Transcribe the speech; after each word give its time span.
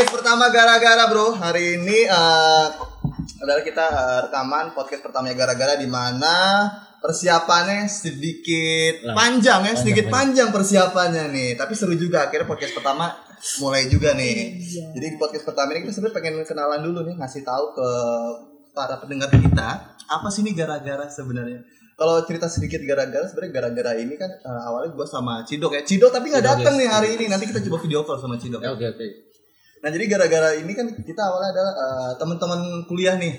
podcast 0.00 0.16
pertama 0.16 0.48
gara-gara 0.48 1.04
bro. 1.12 1.36
Hari 1.36 1.76
ini 1.76 2.08
eh, 2.08 2.66
adalah 3.36 3.60
kita 3.60 3.84
eh, 3.84 4.18
rekaman 4.24 4.72
podcast 4.72 5.04
pertamanya 5.04 5.36
gara-gara 5.36 5.76
di 5.76 5.84
mana 5.84 6.64
persiapannya 7.04 7.84
sedikit 7.84 9.04
Lah, 9.04 9.12
panjang 9.12 9.60
ya, 9.68 9.76
sedikit 9.76 10.08
panjang, 10.08 10.48
panjang 10.48 10.56
persiapannya 10.56 11.24
nih. 11.36 11.50
Tapi 11.60 11.76
seru 11.76 11.92
juga 12.00 12.24
akhirnya 12.24 12.48
podcast 12.48 12.72
pertama 12.80 13.12
mulai 13.60 13.92
juga 13.92 14.16
nih. 14.16 14.56
Iya. 14.56 14.96
Jadi 14.96 15.04
di 15.04 15.18
podcast 15.20 15.44
pertama 15.44 15.76
ini 15.76 15.84
kita 15.84 15.92
sebenarnya 15.92 16.16
pengen 16.16 16.34
kenalan 16.48 16.80
dulu 16.80 17.04
nih, 17.04 17.14
ngasih 17.20 17.44
tahu 17.44 17.64
ke 17.76 17.88
para 18.72 18.96
pendengar 19.04 19.28
kita 19.28 20.00
apa 20.08 20.28
sih 20.32 20.40
ini 20.40 20.56
gara-gara 20.56 21.12
sebenarnya. 21.12 21.60
Kalau 22.00 22.24
cerita 22.24 22.48
sedikit 22.48 22.80
gara-gara 22.88 23.28
sebenarnya 23.28 23.52
gara-gara 23.52 23.92
ini 24.00 24.16
kan 24.16 24.32
eh, 24.32 24.62
awalnya 24.64 24.96
gue 24.96 25.04
sama 25.04 25.44
Cidok 25.44 25.76
ya. 25.76 25.84
Cidok 25.84 26.08
tapi 26.08 26.32
nggak 26.32 26.56
datang 26.56 26.80
nih 26.80 26.88
hari 26.88 27.20
ini. 27.20 27.28
Nanti 27.28 27.52
kita 27.52 27.60
coba 27.68 27.84
video 27.84 28.00
call 28.00 28.16
sama 28.16 28.40
Cidok. 28.40 28.64
Ya, 28.64 28.72
Oke 28.72 28.88
oke. 28.88 29.28
Nah 29.80 29.88
jadi 29.88 30.04
gara-gara 30.12 30.52
ini 30.60 30.72
kan 30.76 30.92
kita 30.92 31.22
awalnya 31.24 31.50
adalah 31.56 31.72
eh, 31.72 32.12
teman-teman 32.20 32.60
kuliah 32.84 33.16
nih, 33.16 33.32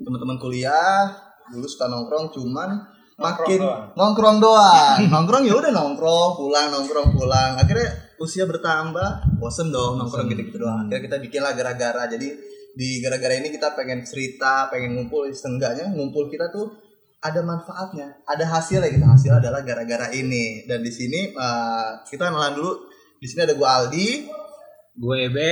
teman-teman 0.00 0.40
kuliah 0.40 1.12
dulu 1.52 1.68
suka 1.68 1.92
nongkrong, 1.92 2.32
cuman 2.32 2.80
makin 3.20 3.60
nongkrong 3.92 4.40
doang, 4.40 4.98
nongkrong 5.12 5.44
ya 5.44 5.54
udah 5.60 5.72
nongkrong, 5.76 6.40
pulang 6.40 6.72
nongkrong 6.72 7.12
pulang. 7.12 7.60
Akhirnya 7.60 8.16
usia 8.16 8.48
bertambah, 8.48 9.36
bosen 9.36 9.68
dong 9.68 10.00
nongkrong 10.00 10.32
gitu-gitu 10.32 10.64
doang. 10.64 10.88
Akhirnya 10.88 11.04
kita 11.04 11.16
bikin 11.20 11.40
lah 11.44 11.52
gara-gara. 11.52 12.08
Jadi 12.08 12.32
di 12.74 13.04
gara-gara 13.04 13.36
ini 13.36 13.52
kita 13.52 13.76
pengen 13.76 14.08
cerita, 14.08 14.72
pengen 14.72 14.96
ngumpul, 14.96 15.28
seenggaknya 15.28 15.92
ngumpul 15.92 16.32
kita 16.32 16.48
tuh 16.48 16.80
ada 17.20 17.44
manfaatnya, 17.44 18.24
ada 18.24 18.44
hasilnya 18.56 18.88
gitu. 18.88 19.04
Hasil 19.04 19.36
adalah 19.36 19.60
gara-gara 19.60 20.08
ini. 20.16 20.64
Dan 20.64 20.80
di 20.80 20.88
sini 20.88 21.28
eh, 21.28 21.90
kita 22.08 22.32
kenalan 22.32 22.56
dulu. 22.56 22.72
Di 23.20 23.28
sini 23.28 23.40
ada 23.44 23.56
gua 23.56 23.80
Aldi, 23.80 24.08
Gue 24.94 25.26
Ebe. 25.26 25.50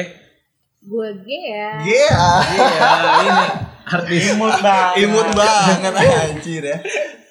Gue 0.83 1.09
Gea. 1.23 1.79
Yeah. 1.87 2.43
Iya 2.43 2.91
ini 3.23 3.45
artis. 3.87 4.23
Imut 4.35 4.57
banget. 4.59 5.07
Imut 5.07 5.29
banget 5.31 5.93
anjir 5.95 6.63
ya. 6.67 6.79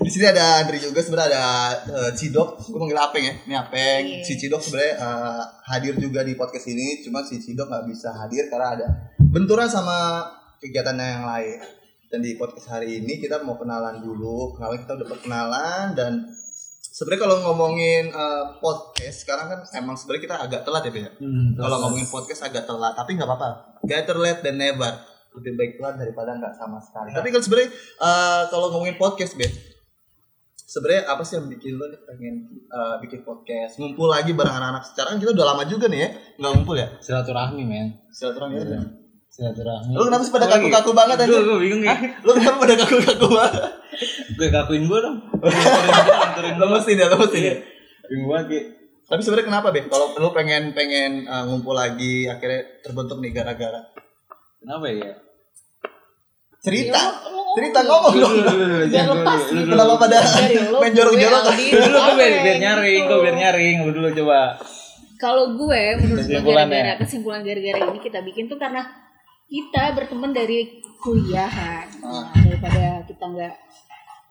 Di 0.02 0.09
sini 0.09 0.25
ada 0.25 0.63
Andri 0.63 0.80
juga 0.80 1.03
sebenarnya 1.03 1.30
ada 1.30 1.44
eh, 1.83 2.11
Cidok, 2.16 2.63
gue 2.63 2.79
manggil 2.79 2.95
Apeng 2.95 3.22
ya. 3.27 3.35
Ini 3.44 3.55
Apeng. 3.59 4.03
Iya. 4.07 4.23
Si 4.23 4.39
Cidok 4.39 4.63
sebenarnya 4.63 4.95
eh, 4.97 5.44
hadir 5.67 5.94
juga 5.99 6.23
di 6.23 6.33
podcast 6.39 6.72
ini, 6.72 7.03
cuma 7.03 7.27
si 7.27 7.44
Cidok 7.44 7.67
nggak 7.67 7.85
bisa 7.91 8.16
hadir 8.16 8.47
karena 8.47 8.67
ada 8.79 8.88
benturan 9.19 9.67
sama 9.67 10.25
kegiatannya 10.63 11.07
yang 11.19 11.25
lain. 11.27 11.59
Dan 12.07 12.19
di 12.23 12.35
podcast 12.39 12.72
hari 12.72 13.03
ini 13.03 13.19
kita 13.19 13.44
mau 13.44 13.59
kenalan 13.59 13.99
dulu, 13.99 14.55
kenalan 14.55 14.79
kita 14.79 14.95
udah 14.95 15.07
perkenalan 15.11 15.85
dan 15.95 16.23
sebenarnya 17.02 17.21
kalau 17.25 17.38
ngomongin 17.49 18.13
eh, 18.13 18.45
podcast 18.61 19.25
sekarang 19.25 19.49
kan 19.49 19.59
emang 19.73 19.97
sebenarnya 19.97 20.23
kita 20.30 20.35
agak 20.38 20.61
telat 20.61 20.85
ya, 20.85 21.09
ya. 21.09 21.11
Hmm, 21.17 21.57
Kalau 21.57 21.77
ngomongin 21.81 22.05
podcast 22.05 22.45
agak 22.45 22.69
telat, 22.69 22.94
tapi 22.94 23.17
nggak 23.17 23.25
apa-apa. 23.25 23.81
Better 23.81 24.21
late 24.21 24.45
than 24.45 24.61
never. 24.61 25.02
Lebih 25.33 25.57
baik 25.57 25.72
telat 25.81 25.97
daripada 25.97 26.38
nggak 26.38 26.53
sama 26.53 26.77
sekali. 26.77 27.09
Tapi 27.09 27.33
kan 27.33 27.41
sebenarnya 27.41 27.73
eh, 27.73 28.41
kalau 28.53 28.69
ngomongin 28.69 29.02
podcast, 29.02 29.33
Be, 29.33 29.49
sebenarnya 30.53 31.09
apa 31.09 31.25
sih 31.25 31.41
yang 31.41 31.49
bikin 31.49 31.81
lo 31.81 31.89
pengen 32.05 32.45
eh, 32.69 32.95
bikin 33.02 33.25
podcast? 33.25 33.81
Ngumpul 33.81 34.05
lagi 34.05 34.38
bareng 34.38 34.53
anak-anak. 34.61 34.94
Secara 34.94 35.17
kan 35.17 35.17
kita 35.17 35.33
udah 35.33 35.57
lama 35.57 35.63
juga 35.66 35.89
nih 35.89 36.05
ya, 36.05 36.09
nggak 36.38 36.52
ngumpul 36.53 36.77
ya. 36.77 36.88
silaturahmi 37.02 37.66
men. 37.66 37.97
Silaturahmi 38.13 38.61
ya. 38.61 38.77
Silaturahmi. 39.25 39.97
Lu 39.97 40.05
kenapa 40.05 40.22
sih 40.22 40.33
pada 40.38 40.45
kaku-kaku 40.45 40.94
banget 40.94 41.17
anjir? 41.25 41.41
gue 41.49 41.57
bingung 41.66 41.81
ya. 41.81 41.97
Lu 42.22 42.38
kenapa 42.38 42.61
pada 42.61 42.75
kaku-kaku 42.77 43.25
banget? 43.25 43.81
Gue 44.42 44.50
kakuin 44.50 44.89
gue 44.89 45.00
dong. 45.00 45.17
Lo 45.38 46.39
deh, 46.42 46.53
lo 46.58 46.66
mesti 46.73 46.97
deh. 46.97 47.56
Bingung 48.09 48.28
banget 48.28 48.45
Ki. 48.50 48.59
Tapi 49.06 49.22
sebenarnya 49.22 49.47
kenapa, 49.47 49.67
Be? 49.70 49.86
Kalau 49.86 50.17
lu 50.17 50.34
pengen 50.34 50.73
pengen 50.73 51.23
eh, 51.23 51.44
ngumpul 51.45 51.78
lagi 51.78 52.25
akhirnya 52.25 52.81
terbentuk 52.81 53.22
nih 53.22 53.30
gara-gara 53.31 53.86
Kenapa 54.58 54.89
ya? 54.89 55.14
cerita. 56.57 56.97
Ya, 56.97 57.29
Cerita 57.52 57.79
ngomong. 57.84 58.13
dong. 58.16 58.34
Biar 58.88 59.06
lepas 59.12 59.41
Lu 59.50 59.62
dulu. 59.62 59.74
Kenapa 59.74 59.94
pada 60.00 60.18
Dari 60.22 60.56
lo, 60.63 60.78
main 60.79 60.94
jorok-jorok? 60.94 61.41
dulu 61.44 61.52
gue 61.52 61.69
biar, 61.91 62.08
Apeng, 62.08 62.34
biar 62.41 62.58
nyaring, 62.62 63.02
gue 63.02 63.09
gitu. 63.12 63.23
biar 63.25 63.35
nyaring. 63.35 63.75
Lu 63.81 63.91
dulu 63.91 64.08
coba. 64.16 64.40
Kalau 65.18 65.46
gue 65.53 65.81
menurut 66.00 66.23
gue 66.23 66.41
gara-gara 66.41 66.94
kesimpulan 66.97 67.41
gara-gara 67.44 67.78
ini 67.84 68.00
kita 68.00 68.19
bikin 68.23 68.46
tuh 68.47 68.58
karena 68.58 68.81
kita 69.46 69.84
berteman 69.94 70.31
dari 70.31 70.81
kuliahan. 70.97 71.85
Ah. 72.02 72.25
Nah, 72.25 72.41
daripada 72.41 72.84
kita 73.03 73.25
nggak 73.28 73.53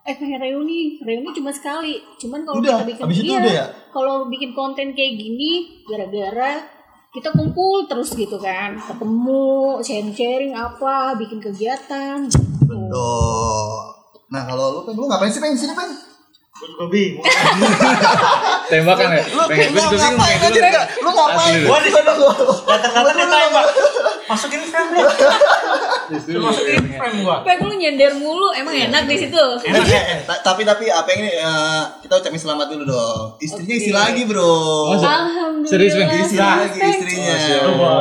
eh 0.01 0.15
pengen 0.17 0.41
reuni, 0.41 0.97
reuni 0.99 1.29
cuma 1.31 1.53
sekali. 1.53 2.01
Cuman 2.17 2.41
kalau 2.43 2.59
Udah, 2.59 2.81
kita 2.81 2.87
bikin 2.89 3.03
habis 3.05 3.17
itu 3.19 3.25
iya, 3.27 3.39
udah 3.39 3.53
ya? 3.53 3.67
kalau 3.91 4.17
bikin 4.27 4.51
konten 4.53 4.87
kayak 4.91 5.13
gini 5.15 5.53
gara-gara 5.85 6.65
kita 7.11 7.35
kumpul 7.35 7.85
terus 7.85 8.15
gitu 8.15 8.39
kan, 8.39 8.79
ketemu, 8.79 9.83
sharing-sharing 9.83 10.55
apa, 10.55 11.19
bikin 11.19 11.43
kegiatan. 11.43 12.23
gitu. 12.23 12.39
Betul. 12.65 13.67
Nah 14.31 14.47
kalau 14.47 14.79
lu 14.79 14.81
kan 14.87 14.95
lu 14.95 15.05
ngapain 15.05 15.27
sih 15.27 15.43
pengen 15.43 15.59
sini 15.59 15.75
pengen? 15.75 15.91
Gue 16.55 16.69
juga 16.71 16.87
bingung. 16.87 17.25
Tembakan 18.71 19.09
ya? 19.11 19.23
Lu 19.27 19.43
Pengen 19.49 19.69
gue 19.69 19.81
lu 19.81 19.91
juga 19.91 20.07
bingung 20.07 20.71
enggak? 20.71 20.87
Lu 21.03 21.11
ngapain? 21.11 21.55
Gua 21.67 21.79
di 21.81 21.91
sana 21.91 22.13
gua. 22.15 22.33
Datang-datang 22.69 23.17
ditembak. 23.17 23.67
Masukin 24.31 24.61
frame 24.63 24.91
Lu 26.11 26.41
masukin 26.43 26.83
frame 26.91 27.19
gua. 27.23 27.37
Peng 27.47 27.61
lu 27.63 27.75
nyender 27.75 28.13
mulu, 28.17 28.51
emang 28.53 28.75
enak 28.75 29.07
di 29.07 29.17
situ. 29.17 29.45
Enak 29.63 29.87
ya. 29.87 30.01
Eh, 30.11 30.19
ta- 30.27 30.43
tapi 30.43 30.67
tapi 30.67 30.91
apa 30.91 31.07
ini 31.15 31.31
eh, 31.31 31.83
kita 32.03 32.19
ucapin 32.19 32.41
selamat 32.41 32.67
dulu 32.71 32.85
dong. 32.89 33.25
Istrinya 33.39 33.75
isi 33.75 33.91
lagi, 33.95 34.23
Bro. 34.27 34.91
Masa? 34.97 35.09
Alhamdulillah. 35.23 35.71
Serius, 35.71 35.95
Peng? 35.95 36.11
Isi 36.11 36.37
lagi 36.37 36.79
istrinya. 36.79 37.35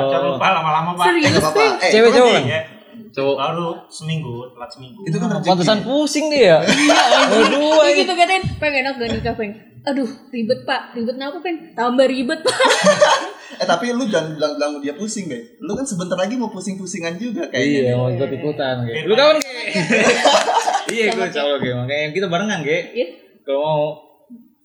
Jangan 0.09 0.27
lupa 0.33 0.47
lama-lama, 0.49 0.89
Pak. 0.97 1.05
Serius, 1.05 2.09
Enggak 2.09 2.78
itu? 3.19 3.27
Ya. 3.27 3.35
Baru 3.35 3.69
seminggu, 3.87 4.35
telat 4.55 4.71
seminggu. 4.71 5.01
Itu 5.03 5.17
kan 5.19 5.27
rezeki. 5.29 5.49
Pantesan 5.51 5.79
pusing 5.83 6.25
dia. 6.31 6.63
Aduh, 6.63 7.75
Kayak 7.77 7.95
gitu 7.99 8.13
katain, 8.15 8.43
peng 8.55 8.73
enak 8.73 8.93
gak 8.95 9.09
nikah 9.11 9.35
peng? 9.35 9.51
Aduh 9.79 10.07
ribet 10.29 10.63
pak, 10.63 10.91
ribet 10.91 11.15
kenapa 11.15 11.39
peng? 11.39 11.71
Tambah 11.71 12.03
ribet 12.03 12.39
pak. 12.39 12.57
Eh 13.59 13.65
tapi 13.65 13.91
lu 13.91 14.07
jangan 14.07 14.35
bilang-bilang 14.35 14.79
dia 14.79 14.93
pusing, 14.93 15.27
Be. 15.27 15.59
Lu 15.59 15.73
kan 15.73 15.83
sebentar 15.83 16.15
lagi 16.15 16.35
mau 16.35 16.47
pusing-pusingan 16.47 17.15
juga 17.15 17.47
kayaknya. 17.47 17.91
Iya, 17.91 17.93
mau 17.95 18.07
ikut 18.07 18.29
ikutan 18.29 18.83
Ge. 18.83 19.03
Lu 19.03 19.13
kawan 19.13 19.35
Ge? 19.37 19.51
Iya, 20.89 21.13
gue 21.13 21.27
cowok 21.29 21.57
Ge. 21.59 21.71
Makanya 21.75 22.07
kita 22.11 22.27
barengan 22.27 22.59
Ge. 22.61 22.79
Ih, 22.93 23.09
Kalau 23.43 23.59
mau 23.61 23.83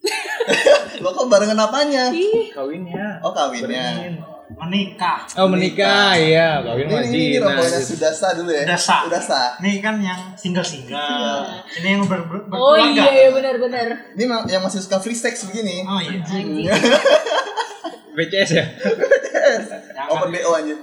Lo 1.02 1.08
kok 1.10 1.26
barengan 1.26 1.56
apanya? 1.58 2.12
ih, 2.12 2.52
kawinnya. 2.52 3.24
Oh, 3.24 3.32
kawinnya. 3.32 4.12
Menikah. 4.46 5.24
Oh 5.34 5.48
menikah, 5.48 6.12
iya. 6.14 6.60
Kawin 6.60 6.84
Ini, 6.84 6.94
ini, 7.08 7.20
ini 7.26 7.36
rombongan 7.38 7.80
sudah 7.80 8.12
sah 8.12 8.32
dulu 8.32 8.52
ya. 8.52 8.62
Udah 8.62 8.76
sah. 8.76 9.00
Udah 9.08 9.18
sah. 9.18 9.48
Nih 9.58 9.80
kan 9.80 9.96
yang 9.98 10.36
single-single. 10.36 10.94
Ini 11.74 11.88
yang 11.90 12.04
ber 12.04 12.22
ber 12.22 12.44
Oh 12.52 12.76
berkeluarga. 12.76 12.92
iya 12.92 13.08
iya 13.10 13.28
benar 13.32 13.56
benar. 13.56 13.86
Ini 14.12 14.24
ma- 14.24 14.44
yang 14.44 14.60
masih 14.60 14.78
suka 14.78 15.00
free 15.00 15.16
sex 15.16 15.42
begini. 15.44 15.82
Oh 15.82 15.96
iya. 15.96 16.20
Anjing. 16.20 16.68
BCS 18.14 18.50
ya? 18.52 18.64
Open 20.06 20.30
BO 20.30 20.50
aja. 20.52 20.76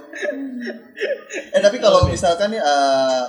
eh 1.48 1.60
tapi 1.60 1.76
kalau 1.78 2.04
misalkan 2.04 2.52
nih 2.52 2.60
eh 2.60 3.22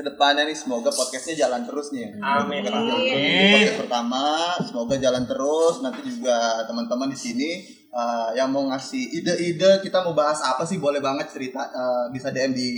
ke 0.00 0.08
depannya 0.08 0.48
nih 0.48 0.56
semoga 0.56 0.88
podcastnya 0.88 1.44
jalan 1.44 1.68
terus 1.68 1.92
nih. 1.92 2.16
Amin. 2.24 2.64
Ini 2.64 2.72
Amin. 2.72 3.52
podcast 3.52 3.76
pertama 3.84 4.24
semoga 4.64 4.96
jalan 4.96 5.28
terus. 5.28 5.84
Nanti 5.84 6.00
juga 6.08 6.64
teman-teman 6.64 7.12
di 7.12 7.18
sini 7.20 7.50
eh, 7.92 8.28
yang 8.32 8.48
mau 8.48 8.64
ngasih 8.72 9.20
ide-ide 9.20 9.84
kita 9.84 10.00
mau 10.00 10.16
bahas 10.16 10.40
apa 10.40 10.64
sih 10.64 10.80
boleh 10.80 11.04
banget 11.04 11.28
cerita 11.28 11.68
eh, 11.68 12.04
bisa 12.16 12.32
DM 12.32 12.56
di 12.56 12.70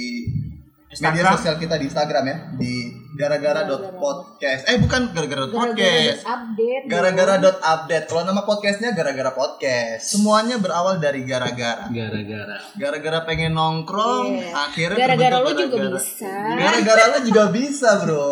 media 0.94 1.32
sosial 1.32 1.56
kita 1.56 1.80
di 1.80 1.88
Instagram 1.88 2.25
ya 2.25 2.36
di 2.53 2.72
gara-gara 3.12 3.64
dot 3.64 3.97
podcast. 3.97 4.64
Eh 4.66 4.76
bukan 4.76 5.08
gara-gara 5.10 5.42
dot 5.42 5.53
Gara-gara 5.53 5.72
podcast. 5.72 6.20
update. 6.22 6.84
Gara-gara 6.84 7.34
dot 7.38 7.58
update. 7.58 8.04
Kalau 8.06 8.22
nama 8.25 8.42
podcastnya 8.42 8.91
gara-gara 8.92 9.33
podcast. 9.33 10.04
Semuanya 10.06 10.56
berawal 10.56 10.97
dari 10.97 11.24
gara-gara. 11.24 11.89
Gara-gara. 11.89 12.56
Gara-gara 12.74 13.18
pengen 13.24 13.53
nongkrong, 13.53 14.36
Iya. 14.39 14.53
akhirnya 14.53 14.98
Gara-gara 14.98 15.36
lo 15.39 15.50
juga 15.50 15.65
gara-gara. 15.71 15.97
bisa. 15.97 16.33
Gara-gara 16.56 17.03
lo 17.09 17.18
juga 17.22 17.42
bisa, 17.48 17.88
bro. 18.00 18.28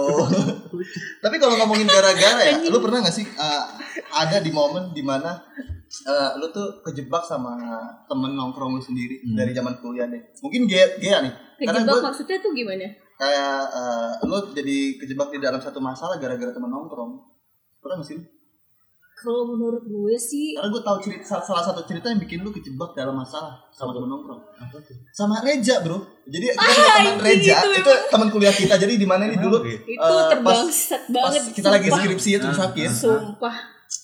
Tapi 1.24 1.36
kalau 1.36 1.54
ngomongin 1.56 1.88
gara-gara 1.88 2.40
ya, 2.42 2.56
lu 2.66 2.78
pernah 2.80 3.04
gak 3.04 3.14
sih 3.14 3.24
uh, 3.30 3.64
ada 4.10 4.40
di 4.40 4.48
momen 4.50 4.92
di 4.92 5.00
mana 5.00 5.44
uh, 6.06 6.38
lu 6.38 6.46
tuh 6.54 6.82
kejebak 6.87 7.22
sama 7.26 7.56
temen 8.06 8.34
nongkrong 8.38 8.76
lu 8.76 8.82
sendiri 8.82 9.22
dari 9.34 9.50
zaman 9.50 9.78
kuliah 9.82 10.06
deh. 10.06 10.22
Mungkin 10.40 10.70
Gea, 10.70 10.98
Gea 11.02 11.19
nih. 11.25 11.32
Kejebak 11.60 11.87
gue 11.87 12.00
maksudnya 12.02 12.38
tuh 12.40 12.52
gimana? 12.54 12.88
kayak 13.20 13.56
uh, 13.69 14.10
lu 14.25 14.38
jadi 14.56 14.96
kejebak 14.96 15.28
di 15.28 15.38
dalam 15.44 15.60
satu 15.60 15.76
masalah 15.76 16.16
gara-gara 16.16 16.48
temen 16.48 16.72
nongkrong. 16.72 17.20
Pernah 17.84 18.00
gak 18.00 18.08
sih? 18.08 18.20
Kalau 19.20 19.52
menurut 19.52 19.84
gue 19.84 20.16
sih 20.16 20.56
Karena 20.56 20.72
gue 20.72 20.81
tahu 20.81 20.96
cerita 21.04 21.37
salah 21.44 21.60
satu 21.60 21.84
cerita 21.84 22.08
yang 22.08 22.16
bikin 22.16 22.40
lu 22.40 22.48
kejebak 22.48 22.96
dalam 22.96 23.12
masalah 23.12 23.60
sama 23.69 23.92
temen 23.92 24.08
nongkrong. 24.08 24.40
Sama 25.12 25.44
Reja, 25.44 25.84
Bro. 25.84 26.25
Jadi 26.25 26.56
kita 26.56 26.64
punya 26.64 26.72
teman 26.72 26.96
anjing, 26.96 27.20
Reja, 27.20 27.54
itu 27.60 27.81
itu, 27.84 27.92
teman 28.08 28.28
kuliah 28.32 28.54
kita. 28.56 28.75
Jadi 28.81 28.96
di 28.96 29.04
mana 29.04 29.28
nih 29.28 29.37
dulu 29.37 29.60
itu 29.69 30.00
eh, 30.00 30.26
terbangsat 30.32 31.02
pas 31.12 31.28
banget. 31.28 31.42
kita 31.52 31.69
lagi 31.69 31.88
sumpah. 31.92 32.00
skripsi 32.00 32.31
itu 32.40 32.48
sakit. 32.48 32.88
Sumpah. 32.88 33.56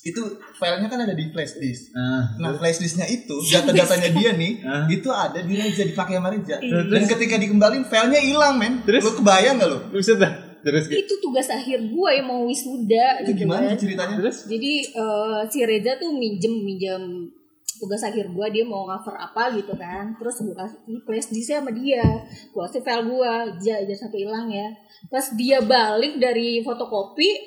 Itu 0.03 0.21
filenya 0.55 0.87
kan 0.87 0.99
ada 1.03 1.15
di 1.15 1.31
flash 1.31 1.59
disk. 1.59 1.91
Nah, 1.95 2.35
Nah, 2.39 2.55
flash 2.59 2.79
disknya 2.79 3.07
itu 3.07 3.35
data-datanya 3.39 4.09
dia 4.15 4.31
nih 4.35 4.53
Hah? 4.63 4.83
itu 4.95 5.09
ada 5.11 5.39
di 5.39 5.53
Reza 5.55 5.83
dipakai 5.83 6.19
sama 6.19 6.31
Reza. 6.31 6.59
Iya. 6.59 6.87
Dan 6.87 7.03
ketika 7.07 7.35
dikembalin 7.39 7.83
filenya 7.87 8.19
hilang, 8.19 8.55
men. 8.59 8.83
Terus? 8.83 9.03
Lu 9.03 9.11
kebayang 9.19 9.59
gak 9.59 9.69
lu? 9.71 9.79
buset 9.91 10.19
dah. 10.19 10.33
Terus 10.57 10.83
gitu. 10.91 10.99
itu 10.99 11.13
tugas 11.23 11.47
akhir 11.47 11.79
gue 11.79 12.09
yang 12.11 12.27
mau 12.27 12.43
wisuda 12.43 13.23
Itu 13.23 13.31
gitu 13.31 13.47
gimana 13.47 13.71
kan. 13.71 13.79
ceritanya? 13.79 14.15
Terus 14.19 14.37
jadi 14.51 14.73
eh, 14.91 15.39
si 15.47 15.59
Reza 15.63 15.95
tuh 15.95 16.11
minjem 16.11 16.51
minjem 16.51 17.03
tugas 17.77 18.01
akhir 18.03 18.33
gue 18.33 18.47
dia 18.51 18.65
mau 18.65 18.89
cover 18.89 19.15
apa 19.15 19.53
gitu 19.53 19.69
kan 19.77 20.17
terus 20.17 20.41
gue 20.41 20.55
kasih 20.57 20.97
flash 21.05 21.29
disk 21.29 21.53
sama 21.53 21.69
dia 21.69 22.01
gue 22.25 22.61
kasih 22.65 22.81
file 22.81 23.05
gue 23.05 23.21
aja 23.21 23.73
aja 23.85 23.93
sampai 23.93 24.25
hilang 24.25 24.49
ya 24.49 24.65
pas 25.13 25.29
dia 25.37 25.61
balik 25.61 26.17
dari 26.17 26.65
fotokopi 26.65 27.37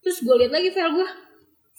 terus 0.00 0.24
gue 0.24 0.34
lihat 0.40 0.56
lagi 0.56 0.72
file 0.72 0.96
gue 0.96 1.08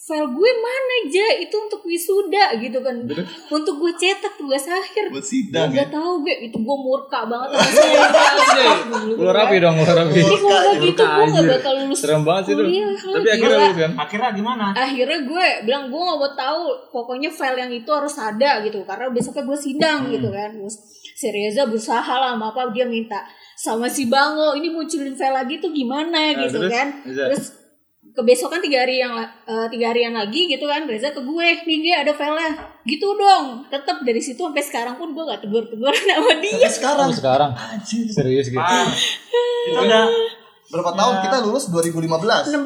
file 0.03 0.27
gue 0.27 0.51
mana 0.53 0.94
aja 1.01 1.25
itu 1.39 1.55
untuk 1.55 1.79
wisuda 1.81 2.59
gitu 2.59 2.75
kan 2.77 3.07
untuk 3.50 3.75
gue 3.77 3.91
cetak 3.94 4.35
tugas 4.35 4.67
akhir 4.67 5.07
Buat 5.07 5.23
sidang 5.23 5.71
ya. 5.71 5.88
Gak 5.88 5.95
tau 5.95 6.19
gue 6.19 6.35
itu 6.44 6.57
gue 6.57 6.77
murka 6.77 7.23
banget 7.23 7.55
sama 7.55 7.69
si 7.71 7.88
Lu 9.15 9.29
rapi 9.29 9.57
dong, 9.57 9.79
lu 9.79 9.85
rapi. 9.85 10.19
Jadi 10.19 10.38
kalau 10.38 10.71
gitu 10.77 11.01
gue 11.01 11.25
gak 11.29 11.45
bakal 11.50 11.73
lulus 11.79 11.97
Serem 11.97 12.21
banget 12.21 12.44
sih 12.44 12.53
itu. 12.53 12.61
kuliah. 12.61 12.91
Tapi 12.91 13.07
Gila. 13.15 13.31
akhirnya 13.31 13.57
lu 13.61 13.73
kan. 13.73 13.91
Akhirnya 13.97 14.29
gimana? 14.33 14.65
akhirnya 14.75 15.19
gue 15.23 15.45
bilang 15.63 15.83
gue 15.88 16.01
gak 16.01 16.17
mau 16.19 16.31
tahu 16.33 16.63
pokoknya 16.91 17.29
file 17.29 17.57
yang 17.57 17.71
itu 17.71 17.88
harus 17.88 18.15
ada 18.17 18.51
gitu 18.59 18.83
karena 18.83 19.07
besoknya 19.07 19.44
gue 19.45 19.57
sidang 19.57 19.99
Hmm. 20.03 20.11
gitu 20.11 20.27
kan 20.29 20.49
terus 20.51 20.75
si 21.13 21.27
Reza 21.29 21.63
berusaha 21.63 22.03
lah 22.13 22.35
apa 22.35 22.61
dia 22.69 22.83
minta 22.83 23.23
sama 23.56 23.88
si 23.88 24.06
Bango 24.06 24.51
ini 24.51 24.67
munculin 24.67 25.13
file 25.13 25.31
lagi 25.33 25.57
tuh 25.57 25.71
gimana 25.71 26.11
Nah, 26.11 26.44
gitu 26.44 26.59
terus? 26.59 26.67
kan 26.69 26.88
Bisa. 27.01 27.23
terus 27.31 27.45
kebesokan 28.13 28.62
tiga 28.62 28.86
hari 28.86 29.01
yang 29.01 29.18
eh, 29.18 29.68
tiga 29.68 29.89
harian 29.89 30.13
lagi 30.13 30.45
gitu 30.45 30.63
kan 30.63 30.86
Reza 30.86 31.10
ke 31.10 31.19
gue 31.19 31.48
nih 31.60 31.80
dia 31.81 31.95
ada 32.01 32.13
filenya 32.13 32.54
gitu 32.83 33.13
dong 33.13 33.65
tetap 33.68 34.01
dari 34.01 34.21
situ 34.21 34.38
sampai 34.39 34.62
sekarang 34.62 34.95
pun 34.95 35.12
gue 35.12 35.24
gak 35.24 35.42
tegur 35.42 35.65
teguran 35.65 35.98
sama 36.07 36.33
dia 36.38 36.54
Sampai 36.54 36.69
sekarang. 36.71 37.10
Oh, 37.10 37.15
sekarang 37.15 37.51
Anjir. 37.51 38.06
serius 38.06 38.48
gitu. 38.48 38.62
Ah, 38.62 38.86
itu 39.68 39.80
udah 39.80 40.06
Berapa 40.63 40.89
tahun 40.92 41.15
kita 41.21 41.38
lulus 41.44 41.69
2015? 41.69 42.50
16 42.50 42.57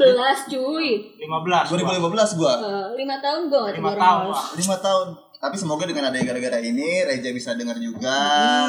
cuy 0.48 0.88
15. 1.18 1.76
2015 1.76 2.40
gua. 2.40 2.54
Eh, 2.56 2.88
lima 2.96 3.20
tahun 3.20 3.42
gue 3.48 3.60
gak 3.60 3.74
Lima 3.74 3.92
tegur 3.92 4.00
tahun 4.00 4.22
sama 4.22 4.32
lah. 4.32 4.46
5 4.56 4.86
tahun. 4.86 5.08
Tapi 5.38 5.54
semoga 5.54 5.84
dengan 5.86 6.04
ada 6.08 6.18
gara-gara 6.18 6.58
ini 6.58 7.04
Reja 7.04 7.30
bisa 7.30 7.54
dengar 7.54 7.78
juga, 7.78 8.18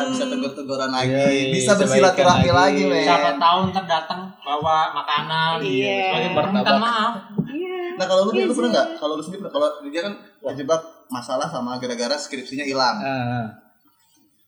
bisa 0.04 0.28
tegur-teguran 0.28 0.92
lagi, 0.92 1.16
Iya, 1.16 1.48
bisa 1.48 1.72
bisa 1.72 1.80
bersilaturahmi 1.80 2.50
lagi, 2.50 2.82
lagi. 2.84 2.92
men. 2.92 3.06
Siapa 3.06 3.30
tahu 3.40 3.58
ntar 3.72 3.84
datang 3.88 4.20
bawa 4.48 4.96
makanan 4.96 5.60
gitu. 5.60 5.84
Iya. 5.84 5.96
Sebagai 6.08 6.30
Martabak. 6.32 6.36
permintaan 6.40 6.80
maaf. 6.80 7.12
Iya. 7.44 7.78
Nah 8.00 8.06
kalau 8.08 8.22
lu, 8.24 8.30
lu 8.32 8.54
pernah 8.56 8.70
nggak? 8.72 8.86
Kalau 8.96 9.12
lu 9.12 9.22
sendiri 9.22 9.40
pernah? 9.44 9.52
Kalau 9.52 9.68
dia 9.84 10.00
kan 10.00 10.14
terjebak 10.40 10.80
masalah 11.08 11.46
sama 11.52 11.76
gara-gara 11.76 12.16
skripsinya 12.16 12.64
hilang. 12.64 12.96
Ah, 12.98 13.46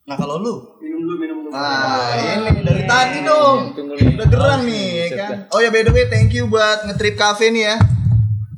Nah 0.01 0.17
kalau 0.17 0.41
lu? 0.41 0.55
minum 0.81 1.05
dulu 1.05 1.17
minum 1.21 1.37
dulu 1.45 1.53
Nah 1.53 2.17
ini 2.17 2.65
dari 2.65 2.83
tadi 2.89 3.19
dong. 3.21 3.77
Tunggu 3.77 3.95
nih. 3.95 4.17
Udah 4.17 4.27
gerang 4.27 4.61
nih, 4.65 4.89
ya 4.97 5.07
kan? 5.13 5.37
Oh 5.53 5.61
ya 5.61 5.69
by 5.69 5.85
the 5.85 5.93
way, 5.93 6.09
thank 6.09 6.33
you 6.33 6.49
buat 6.49 6.89
ngetrip 6.89 7.15
cafe 7.15 7.53
nih 7.53 7.69
ya. 7.69 7.77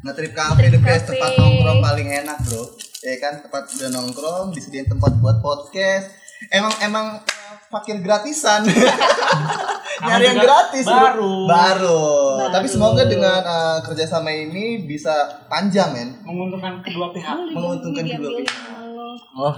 Ngetrip 0.03 0.33
cafe 0.33 0.71
the 0.71 0.79
best 0.79 1.11
tempat 1.11 1.35
nongkrong 1.35 1.83
paling 1.83 2.09
enak 2.09 2.39
bro. 2.47 2.62
Ya 3.03 3.19
kan 3.19 3.43
tempat 3.43 3.67
udah 3.69 3.91
nongkrong, 3.91 4.55
disediain 4.55 4.87
tempat 4.87 5.19
buat 5.19 5.43
podcast. 5.43 6.15
Emang 6.49 6.71
emang 6.81 7.06
eh, 7.19 7.56
fakir 7.69 7.99
gratisan. 7.99 8.62
Nyari 10.03 10.25
yang 10.27 10.37
juga 10.37 10.47
gratis 10.47 10.85
baru. 10.87 11.01
Baru. 11.03 11.31
Baru. 11.47 12.01
Tapi 12.51 12.67
semoga 12.67 13.03
dengan 13.07 13.41
eh, 13.41 13.79
kerjasama 13.87 14.31
ini 14.31 14.83
bisa 14.83 15.15
panjang 15.47 15.95
men. 15.95 16.09
Menguntungkan 16.27 16.83
kedua 16.83 17.15
pihak. 17.15 17.37
Menguntungkan 17.55 18.05
kedua 18.05 18.31
pihak. 18.43 18.57
lo. 18.91 19.11
Oh. 19.39 19.55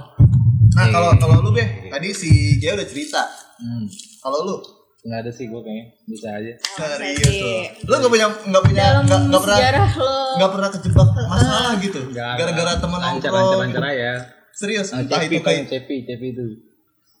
Nah 0.75 0.85
kalau 0.91 1.09
kalau 1.17 1.35
lu 1.39 1.51
deh, 1.55 1.87
tadi 1.87 2.11
si 2.11 2.59
Jaya 2.59 2.77
udah 2.77 2.87
cerita. 2.87 3.21
Hmm. 3.57 3.85
Kalau 4.21 4.39
lu 4.45 4.57
Nggak 5.05 5.21
ada 5.21 5.31
sih 5.31 5.45
gue 5.45 5.61
kayaknya. 5.61 5.85
Bisa 6.09 6.27
aja. 6.33 6.51
serius 6.97 7.35
lu. 7.37 7.49
Lu 7.85 7.93
gak 8.01 8.09
punya 8.09 8.25
nggak 8.25 8.63
punya 8.65 8.85
nggak 9.05 9.19
nggak 9.29 9.41
pernah 9.45 9.85
lo 10.01 10.15
nggak 10.35 10.51
pernah 10.51 10.69
kejebak 10.69 11.07
masalah 11.15 11.73
gitu 11.79 11.99
gara-gara 12.11 12.73
teman 12.75 12.99
lancar 12.99 13.31
nongkrong 13.31 13.61
lancar 13.63 13.81
lancar 13.81 13.83
aja. 13.87 14.11
serius 14.51 14.87
Ah, 14.91 15.03
entah 15.03 15.19
Cepi 15.23 15.35
itu 15.39 15.43
kayak 15.43 15.63
Cepi, 15.67 15.95
Cepi 16.07 16.27
itu. 16.35 16.45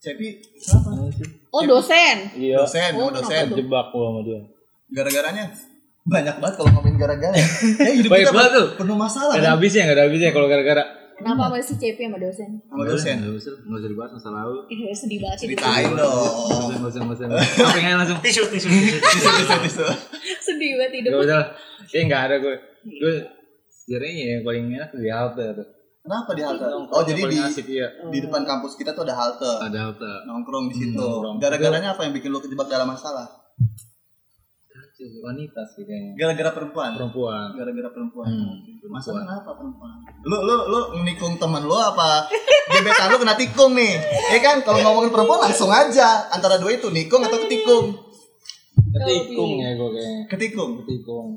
Cepi 0.05 0.27
siapa 0.55 0.89
oh 1.49 1.61
dosen 1.63 2.17
Iya. 2.31 2.61
dosen 2.61 2.91
Oh, 2.93 3.09
dosen 3.09 3.49
Jebak 3.51 3.89
gua 3.89 4.05
sama 4.07 4.21
dia. 4.21 4.39
gara-garanya 4.87 5.49
banyak 6.03 6.35
banget 6.37 6.55
kalau 6.55 6.69
ngomongin 6.71 6.95
gara-gara 6.95 7.33
ya 7.33 7.47
hidup 7.91 8.11
Baik 8.11 8.23
kita 8.23 8.31
banget 8.31 8.51
tuh. 8.53 8.67
penuh 8.77 8.93
masalah 8.95 9.33
Gak 9.33 9.41
ada 9.41 9.47
kan 9.47 9.53
habisnya, 9.55 9.81
gak 9.83 9.95
ada 9.95 10.03
habisnya 10.05 10.29
kalau 10.29 10.45
gara-gara. 10.45 10.83
kenapa 11.15 11.43
masih 11.49 11.75
CP 11.75 11.97
sama 11.97 12.17
dosen 12.17 12.49
sama 12.61 12.83
dosen 12.83 13.15
Nggak 13.17 13.33
usah, 13.33 13.53
nggak 13.57 13.79
usah 13.79 13.89
dibahas 13.89 14.11
masa 14.13 14.29
lalu. 14.31 14.57
eh, 14.67 14.93
sedih 14.93 15.17
banget 15.17 15.37
hidup 15.41 15.57
ceritain 15.57 15.89
dong 15.89 16.69
Nggak 16.75 16.85
usah, 16.85 17.01
nggak 17.01 17.17
usah, 17.17 17.81
yang 17.81 17.97
langsung? 17.97 18.19
Tisu, 18.21 18.41
tisu, 18.45 18.67
tisu. 18.69 18.97
tisu 19.01 19.55
tisu 19.63 19.85
sedih 20.43 20.71
banget 20.77 20.93
hidup 20.99 21.11
Gak 21.11 21.23
usah 21.23 21.37
lah. 21.39 21.47
Kayaknya 21.85 22.05
nggak 22.05 22.21
ada 22.21 22.35
gue. 22.37 22.55
Gue 22.85 23.15
sebenarnya 23.71 24.11
yang 24.27 24.41
paling 24.43 24.63
enak 24.69 24.89
di 24.91 25.09
halte 25.09 25.45
tuh. 25.53 25.67
Kenapa 26.05 26.31
di 26.31 26.41
halte 26.41 26.61
Nongkrong 26.63 26.93
oh 26.93 27.03
jadi 27.03 27.21
di 27.25 27.37
asik 27.39 27.65
iya. 27.67 27.87
di 28.05 28.19
depan 28.19 28.41
kampus 28.43 28.77
kita 28.77 28.93
tuh 28.93 29.01
ada 29.01 29.15
halte 29.15 29.49
Ada 29.59 29.79
halte. 29.83 30.11
nongkrong 30.23 30.69
di 30.69 30.75
situ 30.77 30.93
nongkrong. 30.95 31.35
gara-garanya 31.37 31.91
apa 31.91 32.05
yang 32.05 32.13
bikin 32.13 32.29
lu 32.29 32.37
kejebak 32.37 32.65
dalam 32.67 32.85
masalah 32.87 33.25
Wanita 34.95 35.59
sih 35.67 35.83
kayaknya. 35.83 36.15
gara-gara 36.15 36.51
perempuan 36.51 36.95
Perempuan. 36.95 37.51
gara-gara 37.51 37.89
perempuan 37.91 38.25
Hmm, 38.25 38.55
Masalah 38.87 39.21
perempuan. 39.21 39.23
kenapa 39.27 39.51
perempuan? 39.53 39.93
Lu 40.23 40.37
lu 40.39 40.55
lu 40.65 40.79
nikung 41.03 41.35
temen 41.35 41.61
lu 41.61 41.75
apa? 41.75 42.25
Gebetan 42.65 43.11
lu 43.11 43.19
kena 43.19 43.35
tikung 43.35 43.75
nih. 43.75 43.99
Ya 44.31 44.39
kan 44.39 44.63
kalau 44.63 44.79
ngomongin 44.81 45.11
perempuan 45.11 45.43
langsung 45.43 45.67
aja 45.67 46.25
antara 46.29 46.55
dua 46.55 46.71
itu 46.71 46.87
nikung 46.89 47.21
atau 47.21 47.37
ketikung. 47.39 47.91
Ketikung 48.71 49.51
ya 49.57 49.69
gue 49.73 49.89
kayaknya. 49.91 50.21
Ketikung. 50.27 50.71
Ketikung. 50.79 51.27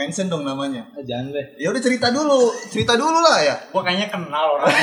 Mention 0.00 0.32
dong 0.32 0.48
namanya. 0.48 0.88
Ah, 0.96 1.04
jangan 1.04 1.36
deh. 1.36 1.46
Ya 1.60 1.68
udah 1.68 1.82
cerita 1.84 2.08
dulu, 2.08 2.48
cerita 2.72 2.96
dulu 2.96 3.20
lah 3.20 3.36
ya. 3.44 3.54
Gua 3.68 3.84
kayaknya 3.84 4.08
kenal 4.08 4.56
orang. 4.56 4.72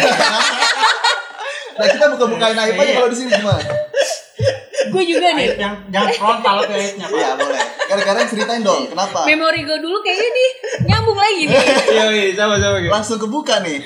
Nah 1.77 1.85
kita 1.85 2.09
buka-bukain 2.09 2.57
aib 2.57 2.73
aja 2.73 2.93
kalau 2.97 3.09
di 3.13 3.17
sini 3.21 3.29
gimana? 3.37 3.61
gue 4.87 5.03
juga 5.05 5.27
nih 5.37 5.45
Aib 5.53 5.61
yang 5.61 5.75
jangan 5.93 6.09
frontal 6.17 6.57
ke 6.65 6.73
aibnya, 6.73 7.05
Pak. 7.05 7.17
Iya 7.21 7.29
boleh. 7.37 7.61
Gara-gara 7.85 8.19
ceritain 8.25 8.63
dong, 8.65 8.83
kenapa? 8.89 9.19
memori 9.29 9.61
gue 9.61 9.77
dulu 9.77 10.01
kayaknya 10.01 10.29
nih 10.33 10.49
nyambung 10.89 11.19
lagi 11.21 11.43
nih 11.45 11.61
Iya, 11.93 12.05
iya, 12.17 12.33
sama 12.33 12.57
sama 12.57 12.77
gitu. 12.81 12.89
Langsung 12.89 13.17
kebuka 13.21 13.61
nih. 13.61 13.77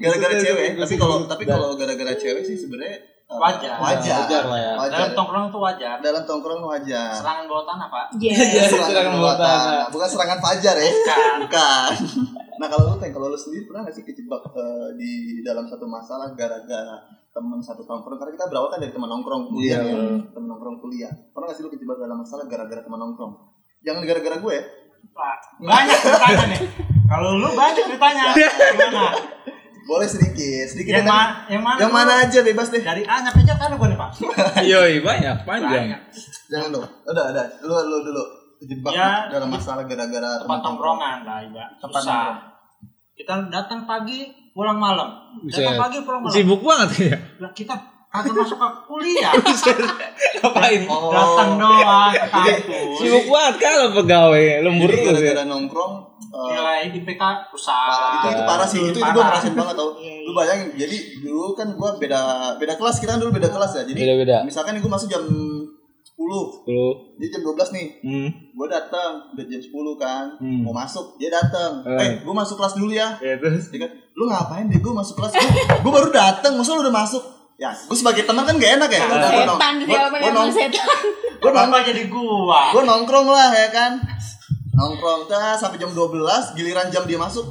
Gara-gara 0.00 0.34
cewek, 0.40 0.80
tapi 0.80 0.94
kalau 0.96 1.16
tapi 1.28 1.44
kalau 1.44 1.68
gara-gara 1.76 2.16
cewek 2.16 2.40
sih 2.40 2.56
sebenarnya 2.56 3.11
Wajar. 3.38 3.76
Wajar. 3.80 4.18
Wajar 4.24 4.42
lah 4.48 4.58
ya. 4.60 4.72
Wajar. 4.76 4.98
Dalam 4.98 5.10
tongkrong 5.14 5.44
itu 5.48 5.58
wajar. 5.58 5.96
Dalam 6.00 6.22
tongkrong 6.24 6.60
wajar. 6.64 7.10
Serangan 7.14 7.44
bawah 7.48 7.64
tanah, 7.64 7.86
Pak. 7.88 8.06
Iya. 8.20 8.32
Iya, 8.34 8.62
serangan 8.68 8.88
serangan 8.92 9.14
bawah 9.16 9.36
tanah. 9.38 9.60
tanah. 9.62 9.86
Bukan 9.92 10.08
serangan 10.08 10.38
fajar 10.40 10.74
ya. 10.76 10.90
Bukan. 10.90 11.34
Bukan. 11.46 11.92
Nah 12.52 12.70
kalau 12.70 12.94
lu 12.94 12.96
Teng, 13.00 13.10
kalau 13.10 13.26
lu 13.26 13.34
sendiri 13.34 13.66
pernah 13.66 13.82
gak 13.82 13.96
sih 13.96 14.04
kejebak 14.06 14.38
eh, 14.54 14.88
di 14.94 15.12
dalam 15.42 15.66
satu 15.66 15.82
masalah 15.82 16.30
gara-gara 16.36 16.94
teman 17.32 17.58
satu 17.58 17.82
nongkrong? 17.82 18.20
Karena 18.20 18.38
kita 18.38 18.46
berawal 18.46 18.70
kan 18.70 18.78
dari 18.78 18.92
teman 18.94 19.10
nongkrong 19.10 19.50
kuliah 19.50 19.82
Iya. 19.82 19.98
ya. 19.98 20.04
Teman 20.30 20.46
nongkrong 20.46 20.78
kuliah. 20.78 21.10
Pernah 21.34 21.50
gak 21.50 21.56
sih 21.58 21.64
lu 21.66 21.72
kejebak 21.72 21.98
dalam 21.98 22.22
masalah 22.22 22.46
gara-gara 22.46 22.78
teman 22.78 23.02
nongkrong? 23.02 23.34
Jangan 23.82 24.04
gara-gara 24.06 24.36
gue 24.38 24.52
ya. 24.54 24.64
Pak. 25.10 25.38
Banyak 25.58 25.98
ceritanya 25.98 26.44
nih. 26.54 26.60
Kalau 27.02 27.30
lu 27.34 27.48
banyak 27.50 27.74
ceritanya. 27.82 28.24
Gimana? 28.78 29.04
Boleh 29.82 30.06
sedikit, 30.06 30.64
sedikit 30.70 30.94
Yang, 30.94 31.06
ya, 31.06 31.12
ma 31.12 31.22
yang 31.50 31.62
mana? 31.62 31.78
Yang 31.82 31.92
mana 31.92 32.12
aja 32.22 32.38
bebas 32.42 32.68
deh. 32.70 32.82
Dari 32.82 33.02
A 33.02 33.22
Z 33.22 33.34
ada 33.34 33.74
gua 33.74 33.88
nih, 33.90 33.98
Pak. 33.98 34.10
Yoi, 34.70 35.02
banyak, 35.02 35.36
panjang. 35.42 35.70
Banyak. 35.90 36.00
Jangan 36.48 36.68
dong. 36.70 36.86
Udah, 37.06 37.24
udah. 37.34 37.44
Lu 37.66 37.74
lu 37.90 37.96
dulu 38.06 38.22
kejebak 38.62 38.92
Ya, 38.94 39.26
dalam 39.26 39.50
masalah 39.50 39.82
gara-gara 39.84 40.38
Tempat 40.38 40.60
tongkrongan 40.62 41.18
lah, 41.26 41.38
Iba. 41.42 41.64
Tempat 41.82 42.02
Susah. 42.02 42.26
Kita 43.12 43.34
datang 43.50 43.84
pagi, 43.84 44.30
pulang 44.54 44.78
malam. 44.78 45.34
Datang 45.50 45.76
pagi, 45.78 45.98
pulang 46.06 46.20
malam. 46.24 46.34
Sibuk 46.34 46.62
banget 46.62 46.90
ya. 47.12 47.16
Kita 47.52 47.91
kagak 48.12 48.34
masuk 48.36 48.56
ke 48.56 48.68
kuliah. 48.84 49.32
Ngapain? 50.38 50.80
Oh. 50.84 51.08
Datang 51.08 51.50
doang 51.56 52.12
ke 52.12 52.28
kampus. 52.28 52.96
Sibuk 52.98 53.24
banget 53.26 53.54
kalau 53.58 53.86
pegawai, 53.94 54.44
lembur 54.60 54.88
terus 54.88 55.00
ya. 55.00 55.08
gara-gara 55.32 55.42
nongkrong 55.46 55.92
eh, 56.22 56.48
Nilai 56.50 56.80
IPK 56.92 57.22
rusak. 57.48 57.72
parah. 57.72 58.12
itu 58.14 58.28
itu 58.30 58.42
parah 58.42 58.66
sih 58.66 58.78
itu, 58.78 58.88
itu 58.90 58.98
gue 58.98 59.08
Parah. 59.10 59.26
ngerasain 59.30 59.54
banget 59.54 59.74
tau 59.74 59.90
Iya, 59.94 60.12
lu 60.22 60.32
bayangin 60.32 60.68
jadi 60.74 60.96
dulu 61.20 61.52
kan 61.52 61.68
gue 61.70 61.90
beda 61.98 62.20
beda 62.56 62.74
kelas 62.74 62.96
kita 62.98 63.10
kan 63.10 63.20
dulu 63.20 63.32
beda 63.32 63.48
kelas 63.48 63.72
ya 63.74 63.82
jadi 63.84 64.00
Beda-beda. 64.02 64.36
misalkan 64.42 64.72
gue 64.74 64.90
masuk 64.90 65.08
jam 65.08 65.20
10 65.20 66.16
Dulu. 66.64 66.88
jadi 67.16 67.28
jam 67.30 67.42
12 67.42 67.74
nih 67.74 67.86
Hmm. 68.00 68.28
gue 68.50 68.66
datang 68.66 69.12
udah 69.28 69.44
jam 69.44 69.60
10 69.60 69.72
kan 69.98 70.24
Hmm. 70.38 70.60
mau 70.62 70.72
masuk 70.74 71.16
dia 71.16 71.28
datang 71.28 71.84
Eh. 71.86 71.98
eh 71.98 72.10
gue 72.18 72.34
masuk 72.34 72.56
kelas 72.56 72.74
dulu 72.74 72.92
ya 72.92 73.12
Ya 73.18 73.36
terus. 73.36 73.68
dia 73.68 73.80
kan 73.82 73.90
lu 73.92 74.24
ngapain 74.24 74.64
deh 74.66 74.78
gue 74.78 74.92
masuk 74.94 75.14
kelas 75.14 75.32
gue 75.74 75.92
baru 75.92 76.08
datang 76.08 76.52
masa 76.54 76.72
lu 76.72 76.82
udah 76.82 76.94
masuk 76.94 77.20
ya 77.62 77.70
gue 77.70 77.94
sebagai 77.94 78.26
teman 78.26 78.42
kan 78.42 78.54
gak 78.56 78.72
enak 78.76 78.90
ya. 78.90 79.00
Setan 79.06 79.74
gua- 79.78 79.86
siapa 79.86 80.08
gua 80.10 80.18
yang 80.18 80.34
nong- 80.34 80.50
setan? 80.50 80.72
gua 81.38 81.48
nong- 81.48 81.70
Kenapa 81.70 81.86
jadi 81.86 82.02
gua? 82.08 82.60
gue 82.68 82.82
nongkrong 82.82 83.28
lah 83.28 83.50
ya 83.52 83.68
kan? 83.70 83.92
Nongkrong 84.72 85.20
dah 85.26 85.54
sampai 85.54 85.76
jam 85.76 85.90
12 85.90 86.18
giliran 86.52 86.88
jam 86.88 87.04
dia 87.04 87.14
masuk. 87.16 87.44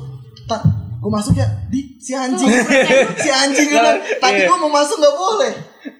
Tak 0.46 0.62
gue 1.00 1.08
masuk 1.10 1.34
ya? 1.34 1.48
Di 1.66 1.96
si 1.96 2.12
anjing. 2.12 2.50
Si 3.24 3.30
anjing 3.30 3.68
bilang 3.70 3.98
tadi 4.18 4.44
gue 4.44 4.58
mau 4.58 4.68
masuk 4.70 4.98
nggak 4.98 5.16
boleh. 5.16 5.54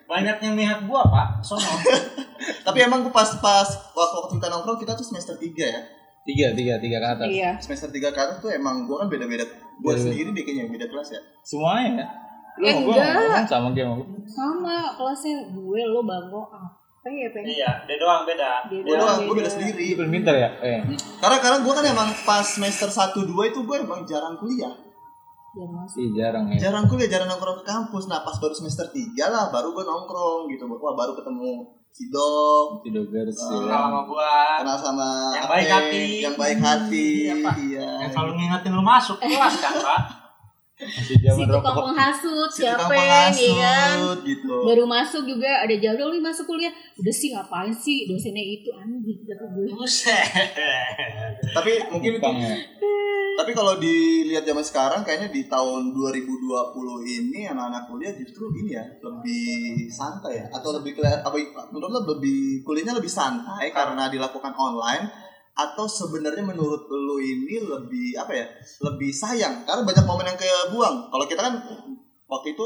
Banyak 0.04 0.38
yang 0.42 0.54
mihak 0.54 0.80
gua, 0.84 1.02
Pak. 1.04 1.40
Sono. 1.42 1.64
tapi 2.68 2.78
emang 2.82 3.00
gue 3.02 3.10
pas 3.10 3.32
pas 3.38 3.64
waktu 3.88 4.16
waktu 4.18 4.34
kita 4.36 4.48
nongkrong 4.50 4.76
kita 4.78 4.92
tuh 4.92 5.06
semester 5.06 5.34
3 5.34 5.48
ya? 5.64 5.82
Tiga, 6.22 6.52
tiga, 6.52 6.78
tiga 6.78 6.98
ke 6.98 7.08
atas. 7.12 7.28
Iya. 7.28 7.52
semester 7.58 7.88
3 7.88 8.12
ke 8.12 8.20
atas 8.20 8.38
tuh 8.40 8.52
emang 8.52 8.84
gue 8.84 8.94
kan 8.94 9.08
beda 9.08 9.26
beda 9.26 9.46
gue 9.80 9.94
sendiri 9.96 10.30
deh 10.32 10.44
kayaknya 10.44 10.68
beda 10.68 10.86
kelas 10.86 11.10
ya. 11.12 11.22
Semuanya 11.42 11.90
ya? 11.98 12.08
Lu 12.54 12.64
Eh, 12.64 12.74
enggak. 12.74 13.06
ngomong 13.16 13.46
sama 13.46 13.68
game 13.72 13.90
aku. 13.90 14.04
Sama 14.26 14.76
kelasnya 14.94 15.36
gue 15.50 15.82
lo 15.84 16.02
bangko 16.02 16.42
apa 16.48 16.78
ya 17.08 17.28
pengen 17.32 17.50
Iya, 17.50 17.72
dia 17.84 17.98
doang 17.98 18.22
beda. 18.24 18.52
Dia 18.68 18.80
gue 18.80 18.94
doang 18.94 19.20
gue 19.24 19.36
beda 19.36 19.50
sendiri 19.50 19.86
Itu 19.90 20.04
pinter 20.04 20.36
ya? 20.36 20.50
Eh. 20.60 20.80
karena 21.18 21.38
karena 21.38 21.58
gue 21.60 21.74
kan 21.74 21.82
emang 21.84 22.10
pas 22.22 22.44
semester 22.44 22.86
1 22.86 23.18
2 23.18 23.26
itu 23.48 23.60
gue 23.60 23.78
emang 23.80 24.04
jarang 24.04 24.36
kuliah 24.36 24.70
Jangan 25.52 25.84
masuk. 25.84 25.98
Ih, 25.98 26.10
jarang 26.14 26.46
ya. 26.48 26.58
jarang 26.62 26.86
kuliah 26.86 27.10
jarang 27.10 27.28
nongkrong 27.28 27.58
ke 27.58 27.66
kampus 27.66 28.06
nah 28.06 28.22
pas 28.22 28.38
baru 28.38 28.54
semester 28.54 28.86
3 28.86 29.02
lah 29.26 29.50
baru 29.50 29.72
gue 29.72 29.82
nongkrong 29.82 30.48
gitu 30.48 30.64
wah 30.70 30.94
baru 30.94 31.12
ketemu 31.14 31.52
si 31.90 32.08
Dok 32.08 32.86
Tidak 32.86 33.04
garis 33.10 33.36
Ah. 33.36 33.50
ya. 33.50 33.58
Kenal 33.58 33.82
sama 33.82 34.00
gua. 34.06 34.32
kenal 34.60 34.78
sama 34.78 35.08
Yang 35.28 35.42
Ape, 35.42 35.50
baik 35.50 35.68
hati. 35.68 36.04
yang 36.22 36.36
baik 36.38 36.60
hati 36.62 37.08
Iya, 37.26 37.34
Pak. 37.42 37.56
iya 37.60 37.88
Yang 38.00 38.12
selalu 38.14 38.32
ngingetin 38.38 38.72
lu 38.72 38.84
masuk 38.86 39.18
kelas 39.18 39.56
kan, 39.58 39.74
Pak? 39.76 40.02
Masih 40.82 41.14
Si 41.14 41.22
zaman 41.22 41.46
tukang 41.46 41.78
rokok. 41.78 41.86
penghasut 41.94 42.50
si 42.50 42.66
tukang 42.66 42.90
siapa 42.90 42.94
ya 42.98 43.30
kan 43.62 43.94
gitu 44.26 44.54
baru 44.66 44.84
masuk 44.90 45.24
juga 45.30 45.62
ada 45.62 45.76
jadwal 45.78 46.10
nih 46.10 46.24
masuk 46.26 46.50
kuliah 46.50 46.74
udah 46.98 47.14
sih 47.14 47.30
ngapain 47.32 47.70
sih 47.70 48.10
dosennya 48.10 48.42
itu 48.42 48.74
anjing 48.74 49.22
kata 49.22 49.46
gue 49.46 49.70
Buset. 49.70 50.26
tapi 51.54 51.72
mungkin 51.94 52.18
itu 52.18 52.30
ya. 52.42 52.56
tapi 53.38 53.52
kalau 53.54 53.78
dilihat 53.78 54.42
zaman 54.42 54.66
sekarang 54.66 55.02
kayaknya 55.06 55.30
di 55.30 55.46
tahun 55.46 55.94
2020 55.94 56.42
ini 57.06 57.46
anak-anak 57.46 57.86
kuliah 57.86 58.14
justru 58.18 58.50
ini 58.58 58.74
ya 58.74 58.84
lebih 59.00 59.86
santai 59.88 60.42
ya 60.42 60.46
atau 60.50 60.74
lebih 60.76 60.98
kelihatan 60.98 61.22
apa 61.22 61.38
menurut 61.70 61.90
lo 61.94 62.02
lebih 62.18 62.66
kuliahnya 62.66 62.98
lebih 62.98 63.10
santai 63.10 63.70
karena 63.70 64.10
dilakukan 64.10 64.52
online 64.58 65.21
atau 65.52 65.86
sebenarnya 65.86 66.44
menurut 66.48 66.88
lo 66.88 67.20
ini 67.20 67.60
lebih 67.60 68.16
apa 68.16 68.32
ya 68.32 68.46
lebih 68.88 69.12
sayang 69.12 69.68
karena 69.68 69.84
banyak 69.84 70.06
momen 70.08 70.26
yang 70.32 70.40
kebuang 70.40 71.12
kalau 71.12 71.26
kita 71.28 71.42
kan 71.44 71.54
waktu 72.32 72.56
itu 72.56 72.66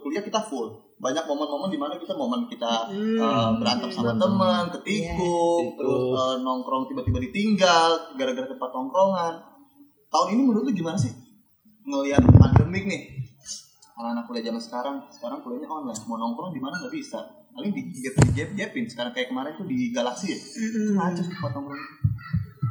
kuliah 0.00 0.24
kita 0.24 0.40
full 0.48 0.92
banyak 1.02 1.26
momen-momen 1.26 1.66
di 1.66 1.76
mana 1.82 1.98
kita 1.98 2.14
momen 2.14 2.46
kita 2.46 2.86
uh, 3.18 3.50
berantem 3.58 3.90
sama 3.90 4.14
teman, 4.14 4.70
ketikung, 4.70 5.74
Iya. 5.74 5.74
terus 5.74 6.14
uh, 6.14 6.36
nongkrong 6.46 6.86
tiba-tiba 6.86 7.18
ditinggal 7.18 8.14
gara-gara 8.14 8.46
tempat 8.46 8.70
nongkrongan. 8.70 9.34
Tahun 10.06 10.28
ini 10.30 10.46
menurut 10.46 10.70
lu 10.70 10.70
gimana 10.70 10.94
sih 10.94 11.10
ngelihat 11.82 12.22
pandemik 12.22 12.86
nih? 12.86 13.18
Anak-anak 13.98 14.30
kuliah 14.30 14.46
zaman 14.46 14.62
sekarang, 14.62 14.96
sekarang 15.10 15.42
kuliahnya 15.42 15.66
online, 15.66 15.98
mau 16.06 16.22
nongkrong 16.22 16.54
di 16.54 16.62
mana 16.62 16.78
nggak 16.78 16.94
bisa. 16.94 17.18
Paling 17.52 17.72
di 17.76 17.82
gap 18.00 18.16
gap 18.32 18.50
gapin. 18.56 18.84
Sekarang 18.88 19.12
kayak 19.12 19.28
kemarin 19.28 19.52
tuh 19.56 19.68
di 19.68 19.92
Galaxy 19.92 20.32
ya, 20.32 20.38
itu 20.40 20.78
sih 20.88 21.28
tempat 21.28 21.50
nongkrong. 21.52 21.84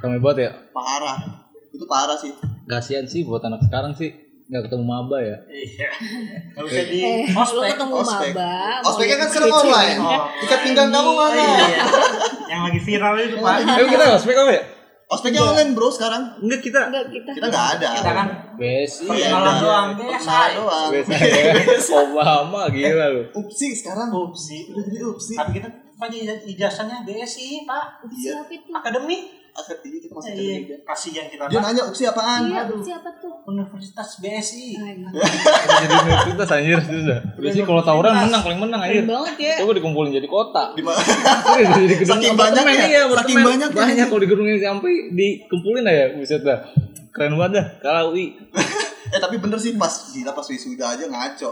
Kami 0.01 0.17
buat 0.17 0.37
ya. 0.41 0.51
Parah, 0.73 1.49
itu 1.69 1.85
parah 1.85 2.17
sih. 2.17 2.33
Kasihan 2.65 3.05
sih 3.05 3.21
buat 3.21 3.45
anak 3.45 3.61
sekarang 3.69 3.93
sih. 3.93 4.09
Nggak 4.51 4.67
ketemu 4.67 4.83
maba 4.83 5.17
ya. 5.23 5.37
Iya. 5.47 5.89
Enggak 6.51 6.65
bisa 6.67 6.81
di 6.91 6.97
eh 6.99 7.23
ospek. 7.31 7.71
ketemu 7.71 7.93
ospek. 8.03 8.31
maba 8.35 8.83
Ospeknya 8.83 9.15
kan 9.23 9.27
sekarang 9.31 9.53
online. 9.55 9.97
Oh. 10.03 10.21
Ikat 10.43 10.59
pinggang 10.67 10.89
kamu 10.91 11.11
mana? 11.15 11.39
Iya. 11.39 11.83
Yang 12.51 12.61
lagi 12.67 12.79
viral 12.83 13.13
itu, 13.15 13.37
Pak. 13.39 13.55
Ayo 13.63 13.85
kita 13.87 14.05
ospek 14.11 14.35
apa 14.35 14.51
ya? 14.51 14.63
Ospeknya 15.11 15.43
online 15.43 15.75
bro 15.75 15.87
sekarang. 15.87 16.39
Enggak 16.39 16.63
kita. 16.63 16.87
enggak 16.87 17.05
kita 17.05 17.29
Kita 17.33 17.45
nggak 17.45 17.67
ada. 17.75 17.89
Kita 17.93 18.11
kan 18.13 18.27
Besi. 18.55 19.03
Iya, 19.03 19.27
Perkenalan 19.27 19.43
ada. 19.43 19.59
doang, 19.59 19.87
BSI. 19.97 20.51
doang. 20.55 20.89
Besi. 20.89 21.91
Obama 21.93 22.61
gila 22.69 23.05
lu. 23.09 23.21
Upsi 23.35 23.67
sekarang. 23.73 24.07
Upsi. 24.09 24.71
Udah 24.71 24.83
jadi 24.85 25.03
upsi. 25.03 25.33
Tapi 25.35 25.51
kita 25.53 25.67
pakai 25.93 26.17
ijaz- 26.21 26.45
ijazahnya 26.47 26.97
BSI, 27.03 27.67
Pak. 27.67 27.85
Iya. 28.07 28.39
siapa 28.39 28.51
itu 28.51 28.71
Akademi. 28.71 29.17
Akhir 29.51 29.77
ini 29.83 29.97
kita 29.99 30.13
masih 30.13 30.31
Iya. 30.31 30.55
iya. 30.61 30.77
Kasihan 30.81 31.25
kita, 31.27 31.43
Dia 31.45 31.59
nanya 31.59 31.83
upsi 31.83 32.03
apaan? 32.03 32.47
iya 32.47 32.63
Aduh. 32.63 32.79
siapa 32.79 33.09
tuh 33.15 33.33
Universitas 33.43 34.09
BSI. 34.17 34.67
Anjing. 34.73 35.11
Jadi 35.81 35.93
universitas 35.97 36.49
anjir 36.49 36.79
sudah. 36.79 37.19
Biasanya 37.35 37.65
kalau 37.65 37.81
tawuran 37.81 38.11
menang 38.17 38.41
paling 38.41 38.59
menang 38.59 38.81
anjir. 38.81 39.03
banget 39.03 39.35
ya 39.37 39.55
Coba 39.59 39.71
dikumpulin 39.73 40.11
jadi 40.13 40.25
kota. 40.25 40.63
Di 40.71 40.81
mana? 40.81 41.01
Serius, 41.51 41.69
jadi 41.75 41.95
gedung 41.97 42.15
Saking 42.15 42.31
apartemen, 42.31 42.63
banyaknya, 42.63 42.87
iya, 42.87 43.01
saking 43.11 43.37
banyaknya. 43.37 43.67
banyak 43.75 44.05
kalau 44.07 44.19
di 44.19 44.27
gedung 44.27 44.45
ini 44.45 44.59
sampai 44.59 44.93
dikumpulin 45.11 45.83
aja 45.85 46.05
buset 46.13 46.41
dah 46.41 46.59
keren 47.11 47.35
banget 47.35 47.51
dah 47.53 47.65
kalau 47.81 48.11
UI 48.11 48.31
eh 49.11 49.19
tapi 49.19 49.35
bener 49.35 49.59
sih 49.59 49.75
pas 49.75 49.91
gila 50.07 50.31
pas 50.31 50.45
wisuda 50.45 50.85
aja 50.87 51.03
ngaco. 51.05 51.51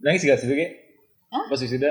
nangis 0.00 0.22
gak 0.22 0.34
sih? 0.36 0.50
Hah? 1.30 1.46
pas 1.46 1.54
wisuda 1.56 1.90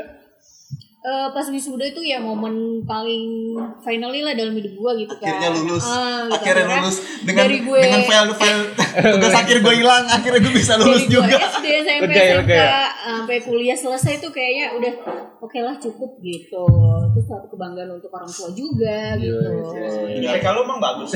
Eh, 1.01 1.27
pas 1.33 1.41
wisuda 1.49 1.81
itu 1.81 1.97
ya 2.05 2.21
momen 2.21 2.85
paling 2.85 3.57
finally 3.81 4.21
lah 4.21 4.37
dalam 4.37 4.53
hidup 4.53 4.77
gua 4.77 4.93
gitu 4.93 5.09
kan 5.17 5.33
Akhirnya 5.33 5.49
lulus. 5.57 5.81
Ah, 5.81 6.29
gitu. 6.29 6.37
akhirnya 6.37 6.77
lulus 6.77 6.97
dengan 7.25 7.41
dari 7.49 7.57
gue 7.65 7.79
dengan 7.81 8.01
file 8.05 8.33
file 8.37 8.63
tugas 9.17 9.33
akhir 9.33 9.57
gue 9.65 9.73
hilang. 9.81 10.03
Akhirnya 10.05 10.39
gue 10.45 10.53
bisa 10.53 10.77
lulus 10.77 11.01
dari 11.01 11.09
gue 11.09 11.25
juga. 11.25 11.37
SD 11.41 11.65
SMP 11.81 12.13
ya, 12.13 12.23
SMK 12.37 12.51
ya? 12.53 12.81
sampai 13.01 13.37
kuliah 13.41 13.73
selesai 13.73 14.13
tuh 14.21 14.29
kayaknya 14.29 14.77
udah 14.77 14.93
oke 15.41 15.57
lah 15.57 15.73
cukup 15.81 16.21
gitu 16.21 16.65
terus 17.11 17.25
satu 17.25 17.49
kebanggaan 17.49 17.89
untuk 17.91 18.13
orang 18.13 18.29
tua 18.29 18.53
juga 18.53 19.17
gitu 19.17 19.49
Iya. 20.05 20.37
IPK 20.37 20.45
lu 20.53 20.59
emang 20.69 20.77
bagus. 20.77 21.09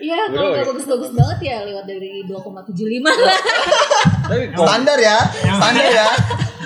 Iya, 0.00 0.32
kalau 0.32 0.48
ya. 0.50 0.54
nggak 0.56 0.66
bagus-bagus 0.72 1.10
banget 1.12 1.38
ya 1.44 1.56
lewat 1.68 1.84
dari 1.84 2.24
2,75 2.24 3.04
lah. 3.04 3.40
tapi 4.26 4.42
Standar 4.52 4.98
ya, 4.98 5.18
standar 5.30 5.86
ya. 5.86 6.06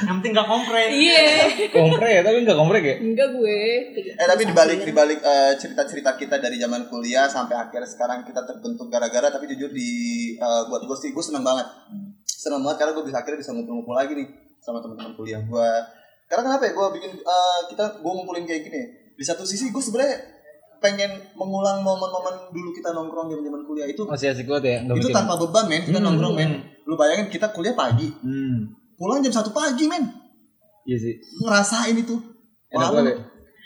Yang 0.00 0.16
penting 0.20 0.32
gak 0.32 0.48
kompreh. 0.48 0.86
Iya. 0.88 1.24
komprek 1.70 2.10
ya 2.10 2.22
tapi 2.24 2.36
nggak 2.42 2.58
komprek 2.58 2.82
ya 2.82 2.96
Enggak 3.04 3.28
gue. 3.36 3.60
Eh 4.16 4.26
tapi 4.26 4.42
dibalik 4.48 4.80
dibalik 4.82 5.20
eh, 5.20 5.52
cerita-cerita 5.60 6.16
kita 6.16 6.40
dari 6.40 6.56
zaman 6.56 6.88
kuliah 6.88 7.28
sampai 7.28 7.56
akhir 7.56 7.84
sekarang 7.84 8.24
kita 8.24 8.42
terbentuk 8.48 8.88
gara-gara 8.88 9.28
tapi 9.28 9.44
jujur 9.52 9.68
di 9.68 9.90
eh, 10.40 10.62
buat 10.72 10.82
gue 10.88 10.96
sih 10.96 11.12
gue 11.12 11.24
seneng 11.24 11.44
banget 11.44 11.68
seneng 12.24 12.64
banget 12.64 12.80
karena 12.80 12.92
gue 12.96 13.04
bisa 13.04 13.20
akhirnya 13.20 13.38
bisa 13.44 13.52
ngumpul-ngumpul 13.52 13.92
lagi 13.92 14.12
nih 14.16 14.28
sama 14.64 14.80
teman-teman 14.80 15.12
kuliah 15.12 15.40
gue 15.44 15.70
karena 16.24 16.42
kenapa 16.48 16.62
ya 16.64 16.72
gue 16.72 16.86
bikin 16.96 17.12
eh, 17.20 17.60
kita 17.68 17.84
gue 18.00 18.12
ngumpulin 18.16 18.44
kayak 18.48 18.62
gini 18.64 18.82
di 19.12 19.24
satu 19.24 19.44
sisi 19.44 19.68
gue 19.68 19.82
sebenarnya 19.84 20.39
pengen 20.80 21.08
mengulang 21.32 21.80
momen-momen 21.80 22.48
dulu 22.48 22.72
kita 22.72 22.90
nongkrong 22.90 23.28
zaman 23.28 23.44
zaman 23.44 23.62
kuliah 23.62 23.84
itu 23.84 24.02
masih 24.02 24.32
asik 24.32 24.44
banget 24.44 24.64
ya 24.64 24.76
nggak 24.82 24.96
itu 24.96 25.06
bikin. 25.06 25.16
tanpa 25.16 25.34
beban 25.36 25.64
men 25.64 25.80
kita 25.82 25.98
Hmm. 25.98 26.06
nongkrong 26.08 26.34
men. 26.34 26.50
Lu 26.82 26.96
bayangin 26.96 27.28
kita 27.28 27.52
kuliah 27.52 27.72
pagi. 27.72 28.08
Hmm. 28.18 28.72
Pulang 28.94 29.20
jam 29.20 29.30
satu 29.30 29.50
pagi 29.50 29.84
men. 29.84 30.08
Iya 30.82 30.96
sih. 30.98 31.14
Ngerasain 31.38 31.94
itu. 31.94 32.16
Enak 32.68 32.88
banget 32.90 33.04
ya. 33.06 33.16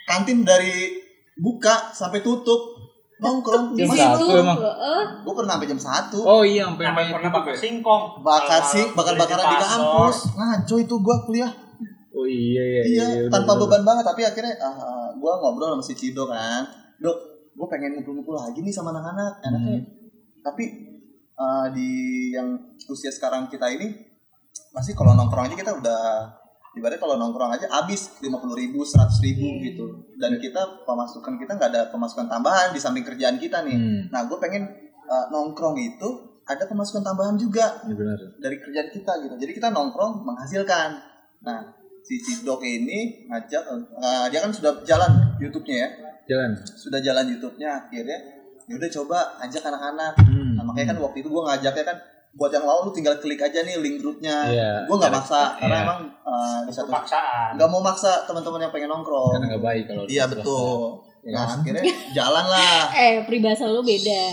kantin 0.05 0.43
dari 0.43 1.01
buka 1.35 1.89
sampai 1.91 2.21
tutup 2.21 2.77
nongkrong. 3.17 3.73
Di 3.73 3.81
Jam 3.81 3.95
satu 3.95 4.25
emang? 4.31 4.59
heeh. 4.59 5.03
gue 5.23 5.35
pernah 5.35 5.57
sampai 5.57 5.69
jam 5.69 5.81
satu. 5.81 6.19
Oh 6.21 6.43
iya 6.43 6.67
sampai 6.67 6.85
Sampai 6.85 7.03
sampai 7.03 7.17
pernah 7.17 7.33
bakar 7.33 7.55
singkong. 7.55 8.03
bakar 8.21 8.61
sih 8.61 8.85
bakar 8.93 9.15
bakaran 9.15 9.47
di 9.47 9.57
kampus. 9.59 10.17
Ngaco 10.35 10.75
itu 10.77 10.95
gue 10.99 11.17
kuliah. 11.25 11.53
Oh 12.13 12.27
iya 12.27 12.63
iya 12.63 12.83
iya 12.85 13.05
udah, 13.23 13.31
tanpa 13.33 13.55
udah, 13.55 13.65
beban 13.65 13.83
banget 13.83 14.05
tapi 14.05 14.23
akhirnya 14.23 14.55
uh, 14.57 15.09
gue 15.13 15.33
ngobrol 15.35 15.73
sama 15.73 15.83
si 15.83 15.95
Cido 15.95 16.25
kan 16.25 16.63
dok 17.01 17.17
gue 17.55 17.67
pengen 17.71 17.95
ngumpul-ngumpul 17.99 18.35
lagi 18.35 18.59
nih 18.61 18.75
sama 18.75 18.91
anak-anak. 18.91 19.33
Enaknya. 19.47 19.79
Tapi 20.43 20.65
uh, 21.39 21.67
di 21.71 21.91
yang 22.35 22.59
usia 22.91 23.15
sekarang 23.15 23.47
kita 23.47 23.71
ini 23.71 23.95
masih 24.75 24.95
kalau 24.99 25.15
nongkrong 25.15 25.47
aja 25.47 25.55
kita 25.55 25.73
udah 25.75 26.03
ibaratnya 26.75 26.99
kalau 26.99 27.15
nongkrong 27.15 27.55
aja 27.55 27.71
habis 27.71 28.19
lima 28.19 28.43
puluh 28.43 28.59
ribu 28.59 28.83
seratus 28.83 29.23
ribu 29.23 29.47
gitu. 29.63 30.11
Dan 30.19 30.37
kita 30.43 30.83
pemasukan 30.83 31.39
kita 31.39 31.55
nggak 31.55 31.71
ada 31.71 31.83
pemasukan 31.95 32.27
tambahan 32.27 32.75
di 32.75 32.83
samping 32.83 33.07
kerjaan 33.07 33.39
kita 33.39 33.63
nih. 33.63 33.79
Hmm. 33.79 34.03
nah 34.11 34.27
gue 34.27 34.39
pengen 34.43 34.67
uh, 35.07 35.31
nongkrong 35.31 35.79
itu 35.79 36.35
ada 36.45 36.69
pemasukan 36.69 37.01
tambahan 37.01 37.41
juga 37.41 37.81
Iya 37.89 37.97
benar. 37.97 38.19
dari 38.37 38.57
kerjaan 38.61 38.89
kita 38.93 39.13
gitu. 39.25 39.35
Jadi 39.41 39.53
kita 39.57 39.73
nongkrong 39.73 40.29
menghasilkan. 40.29 40.91
Nah, 41.41 41.61
si 42.05 42.21
Cidok 42.21 42.61
ini 42.65 43.25
ngajak, 43.33 43.65
eh, 44.01 44.27
dia 44.29 44.41
kan 44.45 44.53
sudah 44.53 44.85
jalan 44.85 45.37
YouTube-nya 45.41 45.77
ya, 45.77 45.89
jalan 46.25 46.51
sudah 46.65 46.99
jalan 46.99 47.25
YouTube-nya 47.29 47.69
akhirnya. 47.79 48.19
Ya 48.65 48.75
udah 48.75 48.91
coba 48.93 49.19
ajak 49.41 49.61
anak-anak. 49.63 50.13
hmm. 50.19 50.57
Nah, 50.57 50.65
makanya 50.65 50.93
kan 50.93 50.99
waktu 51.03 51.21
itu 51.21 51.29
gue 51.29 51.43
ngajaknya 51.43 51.85
kan 51.85 51.97
buat 52.35 52.51
yang 52.51 52.65
lawan 52.65 52.89
lu 52.89 52.93
tinggal 52.93 53.15
klik 53.19 53.39
aja 53.39 53.61
nih 53.61 53.77
link 53.77 54.01
grupnya. 54.01 54.37
Iya. 54.47 54.71
Gue 54.85 54.97
nggak 54.97 55.13
maksa 55.13 55.55
karena 55.57 55.77
Iya. 55.77 55.85
emang 55.85 56.01
eh, 56.25 56.59
di 56.65 56.73
satu 56.73 56.91
Paksaan. 56.91 57.55
nggak 57.55 57.69
mau 57.69 57.79
maksa 57.79 58.25
teman-teman 58.25 58.61
yang 58.61 58.73
pengen 58.73 58.91
nongkrong. 58.91 59.31
karena 59.35 59.47
nggak 59.51 59.63
baik 59.63 59.85
kalau 59.87 60.03
Iya 60.07 60.25
betul. 60.27 60.79
Ya 61.23 61.31
Nah, 61.31 61.45
kan? 61.47 61.57
akhirnya 61.59 61.83
jalan 62.13 62.45
lah. 62.47 62.81
Eh, 63.01 63.15
peribahasa 63.23 63.65
lu 63.67 63.81
beda. 63.81 64.25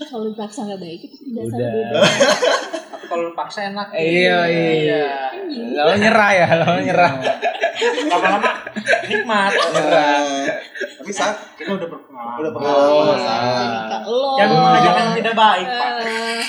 Kalau 0.00 0.24
dipaksa 0.26 0.60
nggak 0.64 0.80
baik 0.80 1.00
itu 1.04 1.16
peribahasa 1.20 1.56
beda. 1.56 1.86
Tapi 2.88 3.04
kalau 3.06 3.22
lu 3.24 3.32
paksa 3.34 3.60
enak. 3.68 3.86
Eh, 3.92 4.04
iya 4.22 4.38
iya 4.46 5.02
lalu 5.48 5.94
nyerah 5.98 6.30
ya 6.32 6.46
lalu 6.62 6.80
nyerah 6.88 7.12
Lama-lama 7.78 8.50
nikmat. 9.06 9.52
Eh, 9.54 10.46
tapi 10.98 11.10
saat 11.14 11.54
Kita 11.54 11.78
udah 11.78 11.86
berpengalaman. 11.86 12.38
Udah 12.42 12.50
lama. 12.50 12.58
pengalaman. 12.58 14.02
Oh, 14.02 14.10
lo. 14.10 14.30
Yang 14.34 14.50
mengajarkan 14.50 15.02
yang 15.02 15.16
tidak 15.22 15.34
baik, 15.38 15.66
Pak. 15.70 15.90
Eh, 16.02 16.42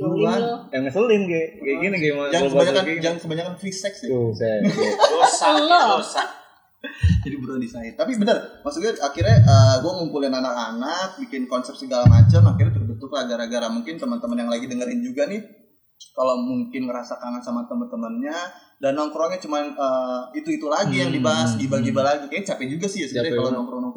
Duluan. 0.00 0.38
lo. 0.40 0.56
Yang 0.72 0.82
ngeselin 0.88 1.22
kayak 1.28 1.48
kayak 1.60 1.76
gini 1.84 1.96
kayak 2.00 2.14
mau 2.16 2.24
Jangan 2.32 2.48
kebanyakan 2.48 2.84
jangan 3.04 3.18
kebanyakan 3.20 3.54
free 3.60 3.76
sex 3.76 3.92
ya. 4.00 4.08
Tuh, 4.08 4.32
saya. 4.32 4.56
Dosa, 4.64 5.48
Lo. 5.60 5.80
dosa. 6.00 6.22
Jadi 7.20 7.36
bro 7.36 7.60
desain. 7.60 7.92
Tapi 7.92 8.16
bener, 8.16 8.64
maksudnya 8.64 8.96
akhirnya 9.04 9.36
gue 9.84 9.92
ngumpulin 9.92 10.32
anak-anak, 10.32 11.20
bikin 11.20 11.44
konsep 11.44 11.76
segala 11.76 12.08
macam, 12.08 12.48
akhirnya 12.48 12.80
terbentuk 12.80 13.12
lah 13.12 13.28
gara-gara 13.28 13.68
mungkin 13.68 14.00
teman-teman 14.00 14.40
yang 14.40 14.48
lagi 14.48 14.64
dengerin 14.64 15.04
juga 15.04 15.28
nih, 15.28 15.44
kalau 16.20 16.36
mungkin 16.36 16.84
ngerasa 16.84 17.16
kangen 17.16 17.40
sama 17.40 17.64
teman-temannya 17.64 18.36
dan 18.76 18.92
nongkrongnya 18.92 19.40
cuma 19.40 19.64
itu 20.32 20.52
itu 20.52 20.68
lagi 20.68 21.00
yang 21.00 21.08
Hmm. 21.08 21.16
dibahas, 21.16 21.56
gibah-gibah 21.56 22.04
lagi, 22.04 22.28
kayak 22.28 22.44
capek 22.44 22.66
juga 22.70 22.84
sih 22.84 23.04
ya 23.04 23.08
sebenarnya 23.08 23.32
kalau 23.32 23.50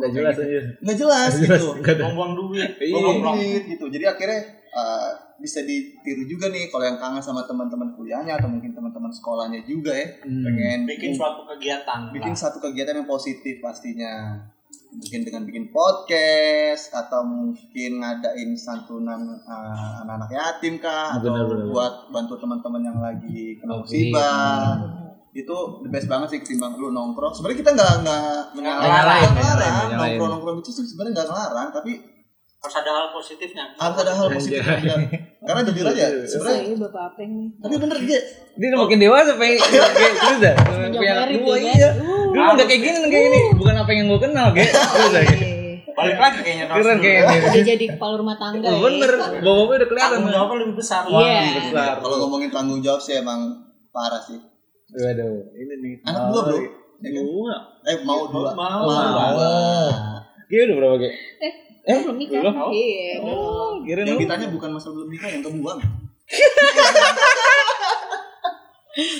jelas 0.08 0.32
kayak 0.32 0.40
gitu. 0.40 0.44
aja. 0.48 0.62
Nggak 0.80 0.98
jelas 0.98 1.32
Nggak 1.32 1.44
jelas. 1.44 1.60
gitu. 1.60 1.70
Nggak 1.76 1.94
ada. 1.94 2.04
Buang-buang 2.04 2.34
duit. 2.40 2.70
Iya. 2.80 2.94
Buang-buang 2.96 3.36
Duit 3.36 3.64
gitu. 3.68 3.86
Jadi 3.90 4.06
akhirnya 4.06 4.40
uh, 4.72 5.10
bisa 5.36 5.60
ditiru 5.62 6.24
juga 6.24 6.46
nih 6.48 6.64
kalau 6.68 6.86
yang 6.86 6.96
kangen 6.98 7.20
sama 7.20 7.44
teman-teman 7.44 7.92
kuliahnya 7.92 8.40
atau 8.40 8.48
mungkin 8.48 8.72
teman-teman 8.72 9.12
sekolahnya 9.12 9.60
juga 9.64 9.92
ya. 9.92 10.08
Hmm. 10.24 10.44
Pengen 10.48 10.80
bikin 10.88 11.12
suatu 11.12 11.44
kegiatan. 11.46 12.00
bikin 12.10 12.32
lah. 12.32 12.40
satu 12.40 12.58
kegiatan 12.62 12.96
yang 12.96 13.10
positif 13.10 13.60
pastinya 13.60 14.40
mungkin 14.94 15.20
dengan 15.26 15.42
bikin 15.44 15.66
podcast 15.70 16.94
atau 16.94 17.26
mungkin 17.26 17.92
ngadain 18.00 18.54
santunan 18.54 19.22
uh, 19.42 20.06
anak-anak 20.06 20.30
yatim 20.30 20.78
kah 20.78 21.18
atau 21.18 21.34
Benar, 21.34 21.44
benar. 21.50 21.66
buat 21.74 21.94
bantu 22.14 22.38
teman-teman 22.38 22.82
yang 22.86 23.00
lagi 23.02 23.58
kena 23.58 23.82
musibah 23.82 24.78
itu 25.34 25.58
the 25.82 25.90
best 25.90 26.06
banget 26.06 26.28
sih 26.30 26.40
ketimbang 26.46 26.78
lu 26.78 26.94
nongkrong 26.94 27.34
sebenarnya 27.34 27.58
kita 27.66 27.72
nggak 27.74 27.92
nggak 28.06 28.26
menyalahin 28.54 29.30
nongkrong 29.98 30.30
nongkrong 30.38 30.58
itu 30.62 30.70
sebenarnya 30.86 31.12
nggak 31.18 31.28
ngelarang 31.28 31.70
tapi 31.74 31.92
harus 32.64 32.80
ada 32.80 32.92
hal 32.96 33.08
positifnya. 33.12 33.64
harus 33.76 33.98
ada 34.00 34.12
hal 34.16 34.28
positif 34.32 34.64
yang 34.64 34.80
benar. 35.04 35.20
karena 35.44 35.62
jujur 35.68 35.84
aja 35.84 36.06
sebenarnya 36.24 36.64
Saya 36.64 36.76
bapak 36.80 37.04
apa 37.12 37.22
nih? 37.28 37.48
tapi 37.60 37.76
bener 37.76 37.98
dia 38.08 38.22
Dia 38.56 38.78
makin 38.80 39.00
dewasa 39.04 39.32
pengen 39.36 39.60
terus 39.60 40.40
dah. 40.40 40.56
Punya 40.94 41.26
dua 41.28 41.56
ya, 41.60 41.74
iya. 41.76 41.90
Dulu 42.34 42.48
enggak 42.50 42.68
kayak 42.68 42.82
gini 42.82 42.98
kayak 43.04 43.24
gini. 43.24 43.40
Bukan 43.54 43.76
apa 43.76 43.90
yang 43.92 44.06
gue 44.08 44.20
kenal 44.20 44.48
kayak. 44.56 44.72
Balik 45.94 46.18
lagi 46.18 46.40
kayaknya 46.42 46.66
Keren 46.68 46.82
dulu. 46.92 47.04
kayak 47.04 47.20
ini. 47.22 47.38
Udah 47.46 47.64
jadi 47.64 47.86
kepala 47.88 48.14
rumah 48.18 48.36
tangga 48.36 48.66
Oh, 48.66 48.74
ya. 48.74 48.82
bener. 48.84 49.12
Bawa-bawa 49.40 49.74
udah 49.76 49.88
kelihatan. 49.88 50.12
Tanggung 50.18 50.34
jawabnya 50.34 50.58
lebih 50.60 50.76
besar. 50.76 51.02
Iya. 51.06 51.40
Besar. 51.62 51.94
kalau 52.00 52.16
ngomongin 52.20 52.50
tanggung 52.50 52.80
jawab 52.80 52.98
sih 53.00 53.14
emang 53.16 53.40
parah 53.88 54.18
sih 54.20 54.42
Waduh, 54.92 55.50
ini 55.52 55.74
nih. 55.76 55.94
anak 56.04 56.30
dua 56.30 56.42
bro 56.44 56.58
Ya 57.00 57.10
kan? 57.10 57.24
Dua. 57.24 57.56
eh 57.84 57.98
mau 58.02 58.26
dua 58.26 58.54
Mau. 58.54 58.86
mau. 58.86 59.38
Dia 60.48 60.60
udah 60.64 60.76
berapa 60.76 60.96
kayak? 61.00 61.16
Eh, 61.40 61.54
Eh, 61.84 61.98
belum 62.00 62.16
nikah. 62.16 62.40
belum? 62.40 62.56
Iya. 62.70 63.14
Oh, 63.20 63.82
kira 63.82 64.02
yang 64.02 64.16
lu. 64.16 64.22
ditanya 64.22 64.48
bukan 64.48 64.70
masalah 64.72 64.94
belum 64.96 65.10
nikah 65.10 65.30
yang 65.30 65.42
kebuang 65.42 65.80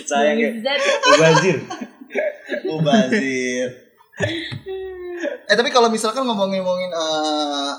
Sayang 0.04 0.38
kayak. 0.38 0.54
Zat. 0.64 0.80
Bazir. 2.76 3.68
mubazir 3.68 3.68
eh 5.44 5.56
tapi 5.56 5.70
kalau 5.70 5.88
misalkan 5.88 6.24
ngomongin-ngomongin 6.24 6.90
eh, 6.90 7.74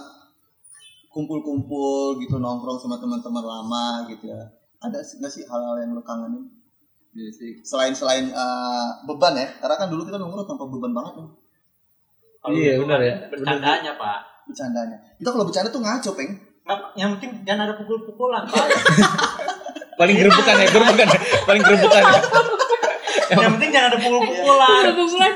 kumpul-kumpul 1.09 2.19
gitu 2.19 2.37
nongkrong 2.37 2.77
sama 2.77 2.97
teman-teman 2.97 3.41
lama 3.41 3.87
gitu 4.07 4.27
ya 4.27 4.43
ada 4.79 4.99
sih 5.01 5.19
nggak 5.19 5.31
sih 5.31 5.43
hal-hal 5.45 5.79
yang 5.79 5.93
lo 5.93 6.03
kangenin 6.03 6.45
Iya 7.15 7.31
sih. 7.31 7.51
selain 7.63 7.95
selain 7.95 8.27
eh, 8.27 8.89
beban 9.05 9.35
ya 9.35 9.47
karena 9.57 9.75
kan 9.77 9.87
dulu 9.87 10.03
kita 10.03 10.19
nongkrong 10.19 10.45
tanpa 10.45 10.67
beban 10.67 10.93
banget 10.93 11.15
kan 11.17 11.27
Iya, 12.45 12.77
benar 12.77 13.01
ya. 13.01 13.17
Bercandanya, 13.33 13.97
Pak. 13.97 14.19
bercandanya 14.45 14.97
kita 15.17 15.33
kalau 15.33 15.49
bercanda 15.49 15.73
tuh 15.73 15.81
ngaco 15.81 16.11
peng 16.13 16.31
Nggak, 16.65 16.79
yang 16.95 17.11
penting 17.17 17.31
jangan 17.45 17.69
ada 17.69 17.75
pukul-pukulan, 17.77 18.45
Pak. 18.45 18.65
Paling 20.01 20.17
gerebekan 20.17 20.57
ya, 20.57 20.67
gerebekan 20.67 21.07
ya. 21.07 21.21
Paling 21.45 21.61
gerebekan 21.61 22.03
ya. 22.03 22.21
yang 23.37 23.53
penting 23.59 23.70
jangan 23.70 23.88
ada 23.90 23.99
pukul-pukulan. 23.99 24.85
Bulan. 24.94 25.33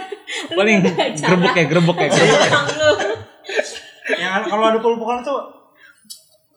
Paling 0.51 0.77
gerebek 0.85 1.09
ya, 1.17 1.25
gerebek 1.25 1.55
ya, 1.55 1.65
gerebek 1.67 1.99
ya. 1.99 2.11
yang 4.19 4.41
kalau 4.45 4.65
ada 4.67 4.79
pukul-pukulan 4.79 5.21
tuh 5.21 5.39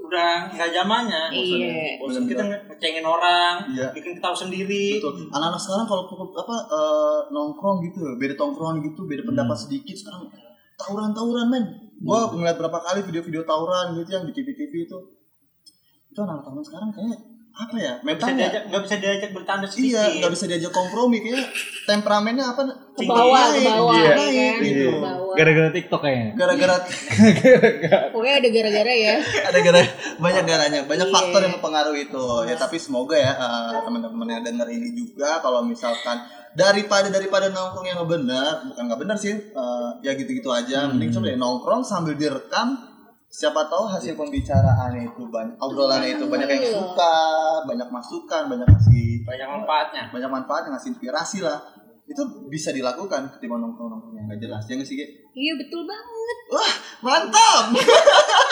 udah 0.01 0.51
nggak 0.51 0.69
zamannya. 0.71 1.31
Iya. 1.31 2.01
Bosan 2.01 2.27
kita 2.27 2.43
nge- 2.43 2.63
ngecengin 2.67 3.05
orang, 3.05 3.63
Iya. 3.71 3.95
bikin 3.95 4.19
ketawa 4.19 4.35
sendiri. 4.35 4.99
Betul. 4.99 5.31
Anak-anak 5.31 5.61
sekarang 5.61 5.85
kalau 5.87 6.03
pukul 6.05 6.35
apa 6.35 6.55
eh, 6.67 7.19
nongkrong 7.31 7.79
gitu, 7.87 8.03
beda 8.17 8.35
tongkrongan 8.35 8.83
gitu, 8.83 9.07
beda 9.07 9.23
pendapat 9.23 9.55
sedikit 9.57 9.95
sekarang 9.95 10.27
tawuran-tawuran 10.75 11.47
men. 11.47 11.65
Gua 12.01 12.27
ngeliat 12.27 12.57
berapa 12.57 12.81
kali 12.81 13.05
video-video 13.05 13.45
tawuran 13.45 13.93
gitu 13.95 14.09
yang 14.11 14.25
di 14.25 14.33
TV-TV 14.33 14.73
itu. 14.83 14.97
Itu 16.11 16.19
anak-anak 16.19 16.65
sekarang 16.65 16.89
kayak 16.91 17.30
apa 17.53 17.75
ya? 17.75 17.93
Nggak 17.97 18.15
bisa 18.15 18.25
Mentalnya 18.25 18.37
diajak, 18.41 18.61
nggak 18.65 18.81
bisa 18.81 18.95
diajak 18.97 19.29
bercanda 19.31 19.65
sedikit. 19.65 19.91
iya, 19.91 20.03
nggak 20.17 20.31
bisa 20.31 20.45
diajak 20.45 20.71
kompromi 20.71 21.17
kayak 21.19 21.45
temperamennya 21.83 22.45
apa? 22.47 22.61
Ke 22.91 23.03
bawah, 23.03 23.43
ke 23.49 23.59
bawah. 23.61 23.95
Iya. 23.95 24.13
naik 24.13 24.57
gitu. 24.61 24.89
Gara-gara 25.31 25.69
TikTok 25.69 26.01
kayaknya. 26.01 26.29
Gara-gara 26.33 26.75
Pokoknya 28.11 28.35
ada 28.37 28.49
gara-gara 28.49 28.93
ya. 28.93 29.15
ada 29.43 29.59
gara 29.59 29.81
banyak 30.17 30.43
garanya, 30.43 30.79
banyak 30.83 31.07
Iya. 31.07 31.13
faktor 31.13 31.39
yang 31.41 31.53
mempengaruhi 31.55 32.01
itu. 32.05 32.25
Ya 32.45 32.55
tapi 32.55 32.77
semoga 32.77 33.15
ya 33.15 33.31
eh, 33.31 33.79
teman-teman 33.81 34.27
yang 34.29 34.43
denger 34.43 34.67
ini 34.69 34.89
juga 34.93 35.39
kalau 35.39 35.61
misalkan 35.61 36.17
daripada 36.51 37.07
daripada 37.07 37.47
nongkrong 37.47 37.85
yang 37.85 37.97
nggak 37.97 38.11
benar, 38.11 38.51
bukan 38.65 38.83
nggak 38.85 39.01
benar 39.01 39.15
sih, 39.15 39.33
eh, 39.33 39.89
ya 40.01 40.11
gitu-gitu 40.13 40.49
aja. 40.49 40.87
Mending 40.87 41.11
coba 41.11 41.25
deh 41.25 41.37
nongkrong 41.37 41.81
sambil 41.81 42.13
direkam. 42.13 42.90
Siapa 43.31 43.63
tahu 43.65 43.87
hasil 43.87 44.19
pembicaraan 44.19 44.91
itu 44.99 45.23
banyak, 45.23 45.55
obrolannya 45.55 46.19
itu 46.19 46.27
banyak 46.27 46.51
yang 46.51 46.65
suka, 46.67 47.15
banyak 47.63 47.87
masukan, 47.87 48.51
banyak 48.51 48.67
ngasih 48.67 49.23
Banyak 49.23 49.47
manfaatnya. 49.47 50.03
banyak 50.11 50.27
manfaat, 50.29 50.67
ngasih 50.67 50.91
inspirasi 50.91 51.39
lah. 51.39 51.63
Itu 52.03 52.19
bisa 52.51 52.75
dilakukan 52.75 53.31
ketimbang 53.31 53.63
nongkrong-nongkrong 53.63 54.19
yang 54.19 54.27
nggak 54.27 54.41
jelas. 54.43 54.67
Ya 54.67 54.75
nggak 54.75 54.83
sih, 54.83 54.99
Ge? 54.99 55.07
Iya 55.31 55.53
betul 55.55 55.87
banget. 55.87 56.37
Wah, 56.51 56.73
mantap! 56.99 57.71